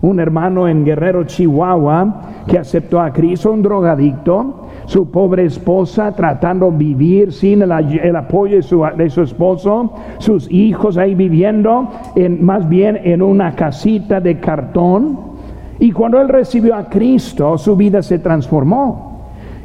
Un 0.00 0.18
hermano 0.18 0.66
en 0.66 0.84
Guerrero, 0.84 1.24
Chihuahua, 1.24 2.22
que 2.48 2.58
aceptó 2.58 3.00
a 3.00 3.12
Cristo, 3.12 3.52
un 3.52 3.62
drogadicto, 3.62 4.66
su 4.86 5.08
pobre 5.12 5.44
esposa 5.44 6.10
tratando 6.12 6.72
de 6.72 6.76
vivir 6.76 7.32
sin 7.32 7.62
el, 7.62 8.16
apoyo 8.16 8.56
de 8.56 8.62
su, 8.62 8.84
de 8.96 9.08
su, 9.08 9.22
esposo, 9.22 9.92
sus 10.18 10.50
hijos 10.50 10.98
ahí 10.98 11.14
viviendo 11.14 11.88
en, 12.16 12.44
más 12.44 12.68
bien 12.68 13.00
en 13.04 13.22
una 13.22 13.54
casita 13.54 14.20
de 14.20 14.40
cartón. 14.40 15.16
Y 15.78 15.92
cuando 15.92 16.20
él 16.20 16.28
recibió 16.28 16.74
a 16.74 16.86
Cristo, 16.86 17.56
su 17.56 17.76
vida 17.76 18.02
se 18.02 18.18
transformó. 18.18 19.12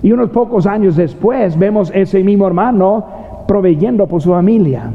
Y 0.04 0.12
unos 0.12 0.30
pocos 0.30 0.68
años 0.68 0.96
después 0.96 1.58
vemos 1.58 1.92
ese 1.96 2.24
mismo 2.24 2.46
hermano 2.46 3.06
proveyendo 3.48 4.06
por 4.06 4.22
su 4.22 4.30
familia 4.30 4.92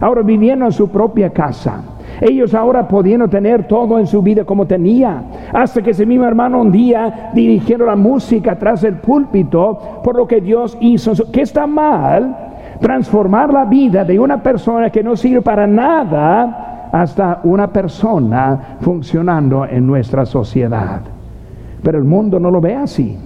ahora 0.00 0.22
viviendo 0.22 0.64
en 0.64 0.72
su 0.72 0.88
propia 0.88 1.30
casa. 1.30 1.82
Ellos 2.20 2.54
ahora 2.54 2.86
pudiendo 2.86 3.28
tener 3.28 3.66
todo 3.66 3.98
en 3.98 4.06
su 4.06 4.22
vida 4.22 4.44
como 4.44 4.66
tenía. 4.66 5.22
Hasta 5.52 5.82
que 5.82 5.90
ese 5.90 6.06
mismo 6.06 6.24
hermano 6.24 6.60
un 6.60 6.70
día 6.70 7.30
dirigiendo 7.34 7.86
la 7.86 7.96
música 7.96 8.56
tras 8.58 8.84
el 8.84 8.96
púlpito 8.96 10.00
por 10.02 10.16
lo 10.16 10.26
que 10.26 10.40
Dios 10.40 10.76
hizo. 10.80 11.12
Que 11.32 11.42
está 11.42 11.66
mal 11.66 12.36
transformar 12.80 13.52
la 13.52 13.64
vida 13.64 14.04
de 14.04 14.18
una 14.18 14.42
persona 14.42 14.90
que 14.90 15.02
no 15.02 15.16
sirve 15.16 15.42
para 15.42 15.66
nada 15.66 16.88
hasta 16.92 17.40
una 17.44 17.72
persona 17.72 18.76
funcionando 18.80 19.64
en 19.66 19.86
nuestra 19.86 20.24
sociedad. 20.24 21.00
Pero 21.82 21.98
el 21.98 22.04
mundo 22.04 22.38
no 22.38 22.50
lo 22.50 22.60
ve 22.60 22.76
así 22.76 23.18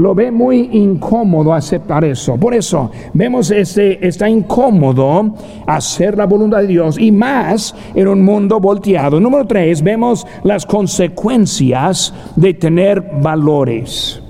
lo 0.00 0.14
ve 0.14 0.30
muy 0.30 0.70
incómodo 0.72 1.52
aceptar 1.52 2.04
eso. 2.06 2.38
Por 2.38 2.54
eso 2.54 2.90
vemos 3.12 3.50
este, 3.50 4.06
está 4.06 4.30
incómodo 4.30 5.34
hacer 5.66 6.16
la 6.16 6.24
voluntad 6.24 6.62
de 6.62 6.68
Dios 6.68 6.98
y 6.98 7.12
más 7.12 7.74
en 7.94 8.08
un 8.08 8.24
mundo 8.24 8.58
volteado. 8.60 9.20
Número 9.20 9.46
tres, 9.46 9.82
vemos 9.82 10.26
las 10.42 10.64
consecuencias 10.64 12.14
de 12.34 12.54
tener 12.54 13.02
valores. 13.20 14.22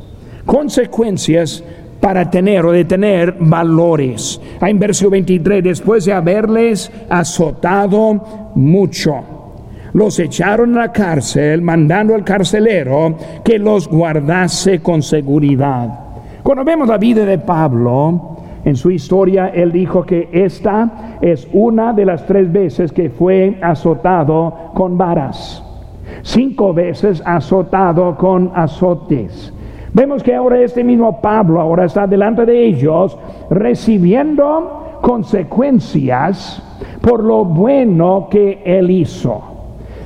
Consecuencias 0.44 1.62
para 2.00 2.28
tener 2.28 2.66
o 2.66 2.72
de 2.72 2.84
tener 2.84 3.36
valores. 3.38 4.40
En 4.60 4.76
versículo 4.76 5.12
23, 5.12 5.62
después 5.62 6.04
de 6.04 6.12
haberles 6.12 6.90
azotado 7.08 8.50
mucho 8.56 9.39
los 9.92 10.18
echaron 10.18 10.76
a 10.76 10.80
la 10.80 10.92
cárcel, 10.92 11.62
mandando 11.62 12.14
al 12.14 12.24
carcelero 12.24 13.14
que 13.44 13.58
los 13.58 13.88
guardase 13.88 14.80
con 14.80 15.02
seguridad. 15.02 15.98
Cuando 16.42 16.64
vemos 16.64 16.88
la 16.88 16.98
vida 16.98 17.24
de 17.24 17.38
Pablo, 17.38 18.36
en 18.64 18.76
su 18.76 18.90
historia, 18.90 19.48
él 19.48 19.72
dijo 19.72 20.04
que 20.04 20.28
esta 20.32 21.18
es 21.20 21.48
una 21.52 21.92
de 21.92 22.04
las 22.04 22.26
tres 22.26 22.52
veces 22.52 22.92
que 22.92 23.08
fue 23.10 23.58
azotado 23.62 24.70
con 24.74 24.98
varas. 24.98 25.64
Cinco 26.22 26.74
veces 26.74 27.22
azotado 27.24 28.16
con 28.16 28.52
azotes. 28.54 29.52
Vemos 29.92 30.22
que 30.22 30.34
ahora 30.34 30.60
este 30.60 30.84
mismo 30.84 31.20
Pablo 31.20 31.60
ahora 31.60 31.86
está 31.86 32.06
delante 32.06 32.44
de 32.44 32.64
ellos 32.64 33.18
recibiendo 33.48 34.98
consecuencias 35.00 36.62
por 37.00 37.24
lo 37.24 37.44
bueno 37.44 38.28
que 38.30 38.62
él 38.64 38.90
hizo. 38.90 39.49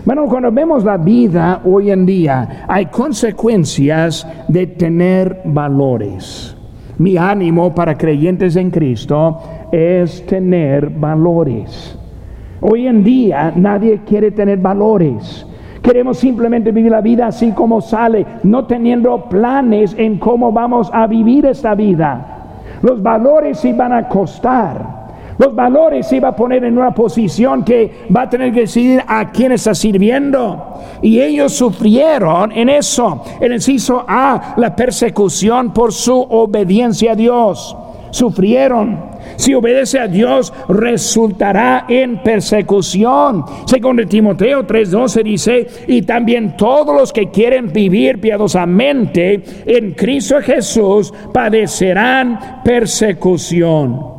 Bueno, 0.04 0.26
cuando 0.26 0.52
vemos 0.52 0.84
la 0.84 0.98
vida 0.98 1.62
hoy 1.64 1.90
en 1.90 2.04
día, 2.04 2.66
hay 2.68 2.86
consecuencias 2.86 4.26
de 4.48 4.66
tener 4.66 5.40
valores. 5.46 6.54
Mi 6.98 7.16
ánimo 7.16 7.74
para 7.74 7.96
creyentes 7.96 8.54
en 8.56 8.70
Cristo 8.70 9.40
es 9.72 10.26
tener 10.26 10.90
valores. 10.90 11.98
Hoy 12.60 12.86
en 12.86 13.02
día 13.02 13.50
nadie 13.56 14.02
quiere 14.06 14.30
tener 14.30 14.58
valores. 14.58 15.46
Queremos 15.80 16.18
simplemente 16.18 16.70
vivir 16.70 16.90
la 16.90 17.00
vida 17.00 17.28
así 17.28 17.52
como 17.52 17.80
sale, 17.80 18.26
no 18.42 18.66
teniendo 18.66 19.26
planes 19.30 19.94
en 19.98 20.18
cómo 20.18 20.52
vamos 20.52 20.90
a 20.92 21.06
vivir 21.06 21.46
esta 21.46 21.74
vida. 21.74 22.26
Los 22.82 23.02
valores 23.02 23.58
sí 23.58 23.72
van 23.72 23.94
a 23.94 24.06
costar. 24.06 25.03
Los 25.38 25.54
valores 25.54 26.08
va 26.22 26.28
a 26.28 26.36
poner 26.36 26.64
en 26.64 26.78
una 26.78 26.94
posición 26.94 27.64
que 27.64 28.06
va 28.14 28.22
a 28.22 28.30
tener 28.30 28.52
que 28.52 28.60
decidir 28.60 29.02
a 29.06 29.30
quién 29.30 29.52
está 29.52 29.74
sirviendo. 29.74 30.80
Y 31.02 31.20
ellos 31.20 31.52
sufrieron 31.52 32.52
en 32.52 32.68
eso. 32.68 33.22
El 33.40 33.52
inciso 33.52 34.04
A, 34.06 34.54
la 34.56 34.74
persecución 34.74 35.72
por 35.72 35.92
su 35.92 36.20
obediencia 36.20 37.12
a 37.12 37.16
Dios. 37.16 37.76
Sufrieron. 38.10 39.12
Si 39.36 39.54
obedece 39.54 39.98
a 39.98 40.06
Dios, 40.06 40.52
resultará 40.68 41.86
en 41.88 42.22
persecución. 42.22 43.44
Segundo 43.66 44.06
Timoteo 44.06 44.64
3:12 44.64 45.22
dice, 45.24 45.66
y 45.88 46.02
también 46.02 46.56
todos 46.56 46.94
los 46.94 47.12
que 47.12 47.30
quieren 47.30 47.72
vivir 47.72 48.20
piadosamente 48.20 49.42
en 49.66 49.92
Cristo 49.94 50.36
Jesús 50.40 51.12
padecerán 51.32 52.62
persecución. 52.64 54.13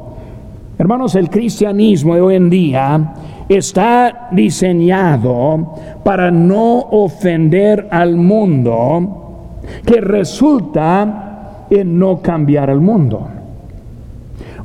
Hermanos, 0.77 1.15
el 1.15 1.29
cristianismo 1.29 2.15
de 2.15 2.21
hoy 2.21 2.35
en 2.35 2.49
día 2.49 3.13
está 3.47 4.27
diseñado 4.31 5.73
para 6.03 6.29
no 6.31 6.79
ofender 6.79 7.87
al 7.91 8.17
mundo, 8.17 9.61
que 9.85 10.01
resulta 10.01 11.67
en 11.69 11.97
no 11.97 12.21
cambiar 12.21 12.69
el 12.69 12.81
mundo. 12.81 13.25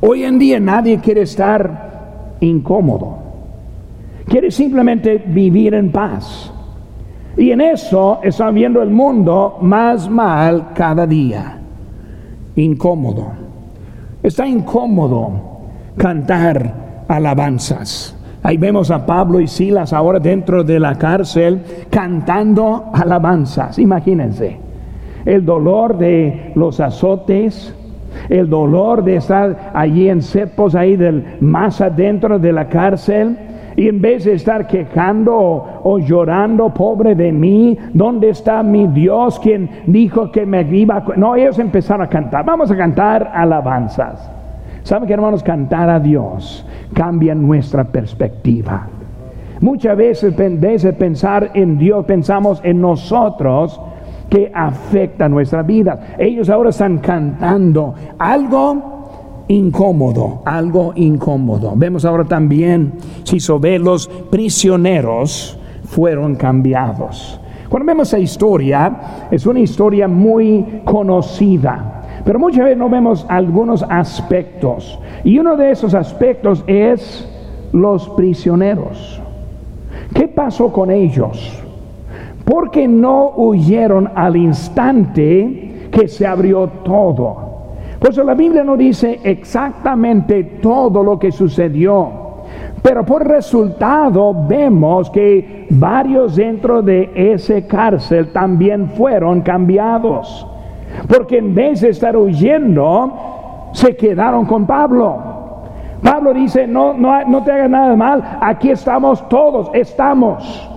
Hoy 0.01 0.23
en 0.23 0.37
día 0.37 0.59
nadie 0.59 0.99
quiere 0.99 1.21
estar 1.21 2.35
incómodo, 2.41 3.17
quiere 4.25 4.51
simplemente 4.51 5.17
vivir 5.17 5.73
en 5.75 5.93
paz. 5.93 6.51
Y 7.37 7.51
en 7.51 7.61
eso 7.61 8.19
está 8.21 8.51
viendo 8.51 8.81
el 8.81 8.89
mundo 8.89 9.59
más 9.61 10.09
mal 10.09 10.73
cada 10.73 11.07
día, 11.07 11.57
incómodo. 12.57 13.27
Está 14.21 14.45
incómodo 14.45 15.50
cantar 15.97 17.05
alabanzas. 17.07 18.17
Ahí 18.43 18.57
vemos 18.57 18.89
a 18.89 19.05
Pablo 19.05 19.39
y 19.39 19.47
Silas 19.47 19.93
ahora 19.93 20.19
dentro 20.19 20.63
de 20.63 20.79
la 20.79 20.97
cárcel 20.97 21.61
cantando 21.89 22.89
alabanzas. 22.93 23.77
Imagínense 23.77 24.57
el 25.25 25.45
dolor 25.45 25.97
de 25.97 26.51
los 26.55 26.79
azotes, 26.79 27.75
el 28.29 28.49
dolor 28.49 29.03
de 29.03 29.17
estar 29.17 29.71
allí 29.73 30.09
en 30.09 30.21
cepos 30.21 30.75
ahí 30.75 30.95
del, 30.95 31.37
más 31.39 31.81
adentro 31.81 32.39
de 32.39 32.51
la 32.51 32.67
cárcel. 32.67 33.37
Y 33.77 33.87
en 33.87 34.01
vez 34.01 34.25
de 34.25 34.33
estar 34.33 34.67
quejando 34.67 35.33
o, 35.83 35.99
llorando, 35.99 36.73
pobre 36.73 37.15
de 37.15 37.31
mí, 37.31 37.77
¿dónde 37.93 38.29
está 38.29 38.63
mi 38.63 38.87
Dios 38.87 39.39
quien 39.39 39.69
dijo 39.85 40.29
que 40.29 40.45
me 40.45 40.61
iba 40.63 40.97
a... 40.97 41.03
No, 41.15 41.35
ellos 41.35 41.57
empezaron 41.57 42.05
a 42.05 42.09
cantar. 42.09 42.43
Vamos 42.43 42.69
a 42.69 42.75
cantar 42.75 43.31
alabanzas. 43.33 44.40
¿Saben 44.83 45.07
que 45.07 45.13
hermanos? 45.13 45.43
Cantar 45.43 45.89
a 45.89 45.99
Dios 45.99 46.65
cambia 46.93 47.35
nuestra 47.35 47.83
perspectiva. 47.83 48.87
Muchas 49.59 49.95
veces, 49.95 50.35
veces 50.35 50.95
pensar 50.95 51.51
en 51.53 51.77
Dios, 51.77 52.05
pensamos 52.05 52.59
en 52.63 52.81
nosotros 52.81 53.79
que 54.29 54.51
afecta 54.53 55.29
nuestra 55.29 55.61
vida. 55.61 56.15
Ellos 56.17 56.49
ahora 56.49 56.71
están 56.71 56.97
cantando 56.97 57.93
algo 58.17 59.43
incómodo, 59.49 60.41
algo 60.45 60.93
incómodo. 60.95 61.73
Vemos 61.75 62.05
ahora 62.05 62.23
también, 62.23 62.93
si 63.23 63.39
sobre 63.39 63.77
los 63.77 64.07
prisioneros 64.07 65.59
fueron 65.83 66.35
cambiados. 66.35 67.39
Cuando 67.69 67.85
vemos 67.85 68.07
esa 68.07 68.19
historia, 68.19 69.27
es 69.29 69.45
una 69.45 69.59
historia 69.59 70.07
muy 70.07 70.81
conocida, 70.85 71.90
pero 72.23 72.39
muchas 72.39 72.65
veces 72.65 72.77
no 72.77 72.89
vemos 72.89 73.25
algunos 73.29 73.83
aspectos. 73.89 74.99
Y 75.23 75.39
uno 75.39 75.57
de 75.57 75.71
esos 75.71 75.93
aspectos 75.93 76.63
es 76.67 77.27
los 77.73 78.09
prisioneros. 78.09 79.21
¿Qué 80.13 80.27
pasó 80.27 80.71
con 80.71 80.91
ellos? 80.91 81.61
Porque 82.45 82.87
no 82.87 83.33
huyeron 83.35 84.11
al 84.15 84.35
instante 84.35 85.89
que 85.91 86.07
se 86.07 86.27
abrió 86.27 86.67
todo. 86.83 87.51
Por 87.99 88.09
eso 88.09 88.23
la 88.23 88.33
Biblia 88.33 88.63
no 88.63 88.75
dice 88.75 89.19
exactamente 89.23 90.43
todo 90.61 91.03
lo 91.03 91.19
que 91.19 91.31
sucedió. 91.31 92.21
Pero 92.81 93.05
por 93.05 93.27
resultado 93.27 94.35
vemos 94.47 95.09
que 95.11 95.67
varios 95.69 96.35
dentro 96.35 96.81
de 96.81 97.11
ese 97.13 97.67
cárcel 97.67 98.31
también 98.33 98.89
fueron 98.89 99.41
cambiados. 99.41 100.47
Porque 101.07 101.37
en 101.37 101.53
vez 101.53 101.81
de 101.81 101.89
estar 101.89 102.15
huyendo, 102.15 103.69
se 103.73 103.95
quedaron 103.95 104.45
con 104.45 104.65
Pablo. 104.65 105.17
Pablo 106.01 106.33
dice, 106.33 106.67
no, 106.67 106.93
no, 106.93 107.23
no 107.25 107.43
te 107.43 107.51
hagas 107.51 107.69
nada 107.69 107.95
mal, 107.95 108.39
aquí 108.41 108.71
estamos 108.71 109.27
todos, 109.29 109.69
estamos. 109.73 110.67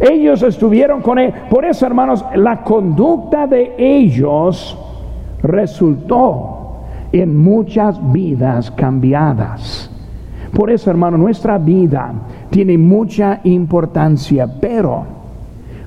Ellos 0.00 0.42
estuvieron 0.42 1.02
con 1.02 1.18
él. 1.18 1.32
Por 1.50 1.64
eso, 1.64 1.84
hermanos, 1.84 2.24
la 2.34 2.62
conducta 2.62 3.46
de 3.46 3.74
ellos 3.76 4.78
resultó 5.42 6.58
en 7.12 7.36
muchas 7.36 8.00
vidas 8.12 8.70
cambiadas. 8.70 9.90
Por 10.54 10.70
eso, 10.70 10.90
hermano, 10.90 11.18
nuestra 11.18 11.58
vida 11.58 12.12
tiene 12.50 12.78
mucha 12.78 13.40
importancia, 13.44 14.48
pero 14.60 15.04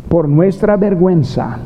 por 0.07 0.27
nuestra 0.27 0.77
vergüenza, 0.77 1.57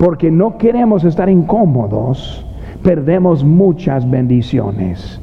porque 0.00 0.30
no 0.30 0.56
queremos 0.56 1.04
estar 1.04 1.28
incómodos, 1.28 2.42
perdemos 2.82 3.44
muchas 3.44 4.10
bendiciones. 4.10 5.20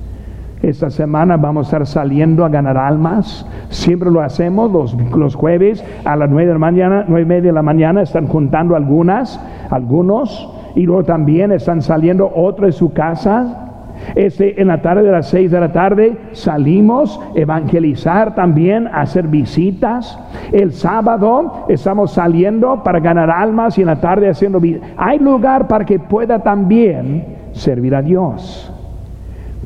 Esta 0.62 0.92
semana 0.92 1.36
vamos 1.36 1.66
a 1.66 1.70
estar 1.70 1.88
saliendo 1.88 2.46
a 2.46 2.50
ganar 2.50 2.78
almas. 2.78 3.44
Siempre 3.70 4.12
lo 4.12 4.22
hacemos 4.22 4.72
los, 4.72 4.96
los 5.16 5.34
jueves 5.34 5.84
a 6.06 6.16
las 6.16 6.30
nueve 6.30 6.46
de 6.46 6.54
la 6.54 6.60
mañana, 6.60 7.06
nueve 7.08 7.24
y 7.24 7.26
media 7.26 7.50
de 7.50 7.54
la 7.54 7.63
mañana. 7.63 8.04
Están 8.04 8.28
juntando 8.28 8.76
algunas, 8.76 9.44
algunos, 9.72 10.48
y 10.76 10.84
luego 10.84 11.04
también 11.04 11.52
están 11.52 11.82
saliendo 11.82 12.32
otros 12.36 12.68
de 12.68 12.72
su 12.74 12.94
casa. 12.94 13.67
Este, 14.16 14.62
en 14.62 14.68
la 14.68 14.82
tarde 14.82 15.04
de 15.04 15.12
las 15.12 15.30
seis 15.30 15.52
de 15.52 15.60
la 15.60 15.72
tarde 15.72 16.18
salimos 16.32 17.20
evangelizar 17.36 18.36
también, 18.36 18.88
hacer 18.88 19.28
visitas. 19.28 20.20
El 20.52 20.74
sábado 20.74 21.66
estamos 21.70 22.12
saliendo 22.12 22.84
para 22.84 23.00
ganar 23.00 23.30
almas 23.30 23.78
y 23.78 23.82
en 23.82 23.88
la 23.88 24.00
tarde 24.00 24.30
haciendo 24.30 24.62
Hay 24.98 25.20
lugar 25.20 25.68
para 25.68 25.86
que 25.86 26.00
pueda 26.00 26.40
también 26.40 27.26
servir 27.52 27.96
a 27.96 28.02
Dios. 28.02 28.74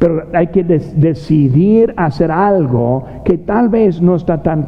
Pero 0.01 0.23
hay 0.33 0.47
que 0.47 0.63
decidir 0.63 1.93
hacer 1.95 2.31
algo 2.31 3.05
que 3.23 3.37
tal 3.37 3.69
vez 3.69 4.01
no 4.01 4.15
está, 4.15 4.41
tan 4.41 4.65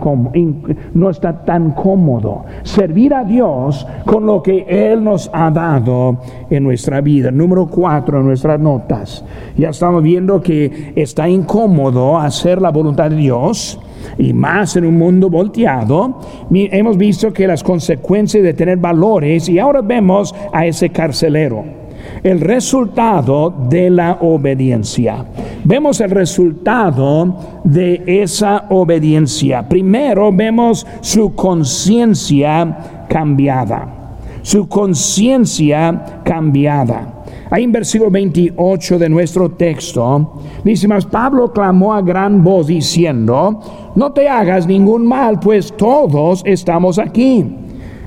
no 0.93 1.09
está 1.09 1.43
tan 1.43 1.71
cómodo. 1.71 2.45
Servir 2.61 3.15
a 3.15 3.23
Dios 3.23 3.87
con 4.05 4.27
lo 4.27 4.43
que 4.43 4.63
Él 4.69 5.03
nos 5.03 5.31
ha 5.33 5.49
dado 5.49 6.19
en 6.51 6.63
nuestra 6.63 7.01
vida. 7.01 7.31
Número 7.31 7.65
cuatro 7.65 8.19
en 8.19 8.27
nuestras 8.27 8.59
notas. 8.59 9.25
Ya 9.57 9.69
estamos 9.69 10.03
viendo 10.03 10.39
que 10.39 10.93
está 10.95 11.27
incómodo 11.27 12.19
hacer 12.19 12.61
la 12.61 12.69
voluntad 12.69 13.09
de 13.09 13.15
Dios 13.15 13.79
y 14.19 14.33
más 14.33 14.75
en 14.75 14.85
un 14.85 14.99
mundo 14.99 15.31
volteado, 15.31 16.19
hemos 16.51 16.95
visto 16.95 17.33
que 17.33 17.47
las 17.47 17.63
consecuencias 17.63 18.43
de 18.43 18.53
tener 18.53 18.77
valores 18.77 19.49
y 19.49 19.57
ahora 19.57 19.81
vemos 19.81 20.35
a 20.53 20.67
ese 20.67 20.91
carcelero 20.91 21.82
el 22.23 22.39
resultado 22.39 23.53
de 23.69 23.89
la 23.89 24.17
obediencia. 24.21 25.25
Vemos 25.63 26.01
el 26.01 26.09
resultado 26.09 27.61
de 27.63 28.03
esa 28.05 28.65
obediencia. 28.69 29.67
Primero 29.67 30.31
vemos 30.31 30.85
su 31.01 31.33
conciencia 31.35 33.05
cambiada. 33.09 34.17
Su 34.41 34.67
conciencia 34.67 36.21
cambiada. 36.23 37.23
Ahí 37.49 37.65
en 37.65 37.71
versículo 37.71 38.09
28 38.09 38.97
de 38.97 39.09
nuestro 39.09 39.51
texto, 39.51 40.41
dice 40.63 40.87
más, 40.87 41.05
Pablo 41.05 41.51
clamó 41.53 41.93
a 41.93 42.01
gran 42.01 42.43
voz 42.43 42.65
diciendo, 42.65 43.59
no 43.95 44.11
te 44.11 44.27
hagas 44.27 44.65
ningún 44.65 45.05
mal, 45.05 45.39
pues 45.39 45.71
todos 45.77 46.41
estamos 46.45 46.97
aquí. 46.97 47.45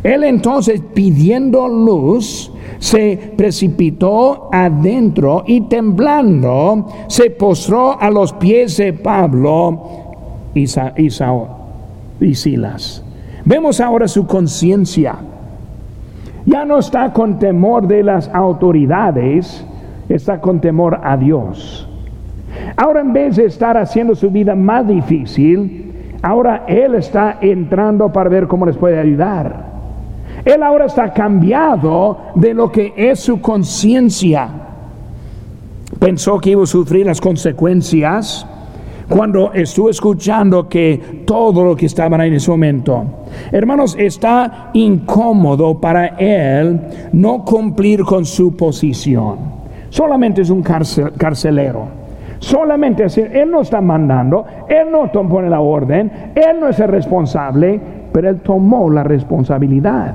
Él 0.02 0.24
entonces 0.24 0.82
pidiendo 0.94 1.68
luz, 1.68 2.50
se 2.79 3.33
precipitó 3.37 4.49
adentro 4.53 5.45
y 5.47 5.62
temblando 5.62 6.87
se 7.09 7.31
postró 7.31 8.01
a 8.01 8.11
los 8.11 8.33
pies 8.35 8.77
de 8.77 8.93
Pablo 8.93 9.81
y, 10.55 10.65
y 12.21 12.35
Silas. 12.35 13.05
Vemos 13.45 13.81
ahora 13.81 14.09
su 14.09 14.27
conciencia. 14.27 15.17
Ya 16.45 16.65
no 16.65 16.79
está 16.79 17.12
con 17.12 17.39
temor 17.39 17.87
de 17.87 18.03
las 18.03 18.29
autoridades, 18.33 19.65
está 20.09 20.41
con 20.41 20.61
temor 20.61 21.01
a 21.03 21.17
Dios. 21.17 21.89
Ahora 22.77 23.01
en 23.01 23.12
vez 23.12 23.37
de 23.37 23.47
estar 23.47 23.77
haciendo 23.77 24.15
su 24.15 24.31
vida 24.31 24.55
más 24.55 24.87
difícil, 24.87 25.93
ahora 26.23 26.65
Él 26.69 26.95
está 26.95 27.39
entrando 27.41 28.12
para 28.12 28.31
ver 28.31 28.47
cómo 28.47 28.67
les 28.67 28.77
puede 28.77 28.99
ayudar. 28.99 29.76
Él 30.46 30.62
ahora 30.62 30.87
está 30.87 31.12
cambiado 31.12 32.18
de 32.37 32.54
lo 32.54 32.70
que 32.70 32.94
es 32.96 33.18
su 33.18 33.40
conciencia. 33.40 34.48
Pensó 35.98 36.38
que 36.38 36.50
iba 36.50 36.62
a 36.62 36.66
sufrir 36.66 37.04
las 37.04 37.20
consecuencias 37.20 38.46
cuando 39.09 39.52
estuvo 39.52 39.90
escuchando 39.90 40.68
que 40.68 41.24
todo 41.26 41.64
lo 41.64 41.74
que 41.74 41.87
estaban 41.87 42.20
ahí 42.20 42.28
en 42.28 42.35
ese 42.35 42.50
momento. 42.50 43.04
Hermanos, 43.50 43.96
está 43.98 44.70
incómodo 44.72 45.80
para 45.80 46.06
él 46.16 46.80
no 47.12 47.44
cumplir 47.44 48.04
con 48.04 48.24
su 48.24 48.56
posición. 48.56 49.38
Solamente 49.90 50.42
es 50.42 50.50
un 50.50 50.62
carcelero. 50.62 52.06
Solamente 52.38 53.02
así, 53.02 53.20
él 53.20 53.50
no 53.50 53.62
está 53.62 53.80
mandando, 53.80 54.44
él 54.68 54.92
no 54.92 55.11
pone 55.11 55.48
la 55.48 55.61
orden, 55.61 56.32
él 56.35 56.61
no 56.61 56.68
es 56.68 56.78
el 56.78 56.88
responsable, 56.88 57.80
pero 58.12 58.28
él 58.28 58.40
tomó 58.40 58.90
la 58.90 59.02
responsabilidad. 59.02 60.14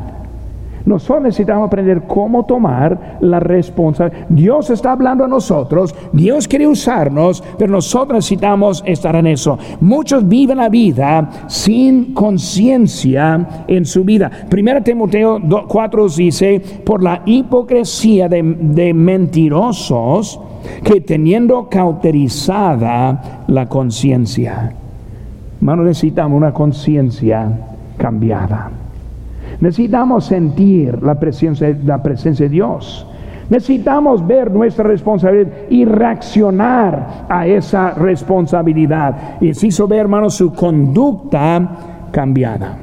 Nosotros 0.85 1.23
necesitamos 1.23 1.67
aprender 1.67 2.03
cómo 2.07 2.45
tomar 2.45 3.17
la 3.21 3.39
responsabilidad. 3.39 4.27
Dios 4.29 4.69
está 4.69 4.91
hablando 4.93 5.25
a 5.25 5.27
nosotros, 5.27 5.93
Dios 6.11 6.47
quiere 6.47 6.67
usarnos, 6.67 7.43
pero 7.57 7.71
nosotros 7.71 8.15
necesitamos 8.17 8.83
estar 8.85 9.15
en 9.15 9.27
eso. 9.27 9.57
Muchos 9.79 10.27
viven 10.27 10.57
la 10.57 10.69
vida 10.69 11.29
sin 11.47 12.13
conciencia 12.13 13.65
en 13.67 13.85
su 13.85 14.03
vida. 14.03 14.29
Primera 14.49 14.81
Timoteo 14.81 15.39
4 15.67 16.07
dice, 16.09 16.61
por 16.85 17.03
la 17.03 17.21
hipocresía 17.25 18.27
de, 18.27 18.41
de 18.43 18.93
mentirosos 18.93 20.39
que 20.83 21.01
teniendo 21.01 21.67
cauterizada 21.69 23.43
la 23.47 23.67
conciencia. 23.67 24.73
Hermano, 25.57 25.83
necesitamos 25.83 26.37
una 26.37 26.53
conciencia 26.53 27.51
cambiada. 27.97 28.80
Necesitamos 29.61 30.25
sentir 30.25 31.01
la 31.03 31.15
presencia, 31.19 31.77
la 31.85 32.01
presencia 32.01 32.47
de 32.47 32.49
Dios. 32.49 33.05
Necesitamos 33.47 34.25
ver 34.25 34.49
nuestra 34.49 34.83
responsabilidad 34.83 35.51
y 35.69 35.85
reaccionar 35.85 37.25
a 37.29 37.45
esa 37.45 37.91
responsabilidad. 37.91 39.39
Y 39.39 39.53
se 39.53 39.67
hizo 39.67 39.87
ver, 39.87 39.99
hermano, 39.99 40.31
su 40.31 40.51
conducta 40.51 42.09
cambiada. 42.11 42.75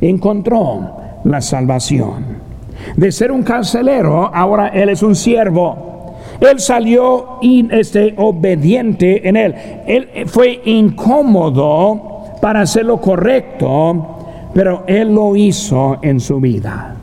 Encontró 0.00 0.90
la 1.24 1.40
salvación. 1.40 2.48
De 2.96 3.10
ser 3.10 3.32
un 3.32 3.42
carcelero, 3.42 4.30
ahora 4.34 4.68
él 4.68 4.90
es 4.90 5.02
un 5.02 5.14
siervo. 5.14 6.16
Él 6.40 6.60
salió 6.60 7.38
este, 7.70 8.14
obediente 8.18 9.26
en 9.26 9.36
él. 9.36 9.54
Él 9.86 10.08
fue 10.26 10.60
incómodo 10.66 12.24
para 12.42 12.60
hacer 12.60 12.84
lo 12.84 13.00
correcto 13.00 14.17
pero 14.54 14.84
Él 14.86 15.14
lo 15.14 15.36
hizo 15.36 15.98
en 16.02 16.20
su 16.20 16.40
vida. 16.40 16.94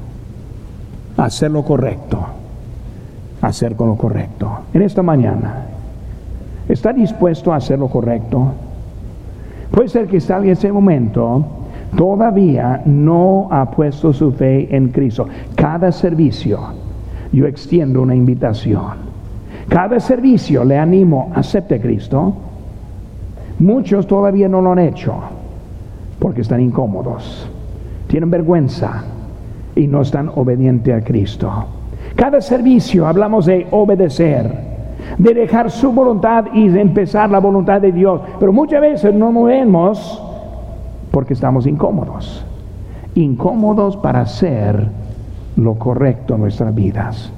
Hacer 1.18 1.52
lo 1.52 1.64
correcto. 1.64 2.26
Hacer 3.42 3.76
con 3.76 3.90
lo 3.90 3.96
correcto. 3.96 4.60
En 4.74 4.82
esta 4.82 5.02
mañana, 5.02 5.66
¿está 6.68 6.92
dispuesto 6.94 7.54
a 7.54 7.58
hacer 7.58 7.80
lo 7.80 7.88
correcto? 7.88 8.54
Puede 9.72 9.90
ser 9.90 10.08
que 10.08 10.20
salga 10.20 10.52
ese 10.52 10.72
momento 10.72 11.46
todavía 11.96 12.82
no 12.86 13.48
ha 13.52 13.72
puesto 13.72 14.12
su 14.12 14.32
fe 14.32 14.76
en 14.76 14.90
Cristo. 14.90 15.28
Cada 15.56 15.92
servicio 15.92 16.60
yo 17.32 17.46
extiendo 17.48 18.02
una 18.02 18.16
invitación. 18.16 19.06
Cada 19.70 20.00
servicio 20.00 20.64
le 20.64 20.78
animo, 20.78 21.32
acepte 21.36 21.80
Cristo. 21.80 22.34
Muchos 23.60 24.08
todavía 24.08 24.48
no 24.48 24.62
lo 24.62 24.74
han 24.74 24.80
hecho 24.80 25.16
porque 26.26 26.42
están 26.42 26.60
incómodos, 26.60 27.48
tienen 28.08 28.32
vergüenza 28.32 29.04
y 29.76 29.86
no 29.86 30.02
están 30.02 30.32
obedientes 30.34 30.92
a 30.92 31.06
Cristo. 31.06 31.52
Cada 32.16 32.42
servicio 32.42 33.06
hablamos 33.06 33.46
de 33.46 33.68
obedecer, 33.70 34.52
de 35.20 35.34
dejar 35.36 35.70
su 35.70 35.92
voluntad 35.92 36.46
y 36.52 36.68
de 36.70 36.82
empezar 36.82 37.30
la 37.30 37.38
voluntad 37.38 37.80
de 37.80 37.92
Dios, 37.92 38.22
pero 38.40 38.52
muchas 38.52 38.82
veces 38.82 39.14
no 39.14 39.32
movemos 39.32 40.20
porque 41.12 41.36
estamos 41.36 41.68
incómodos, 41.68 42.44
incómodos 43.14 43.96
para 43.96 44.22
hacer 44.22 44.90
lo 45.58 45.76
correcto 45.76 46.34
en 46.34 46.42
nuestras 46.42 46.74
vidas. 46.74 47.32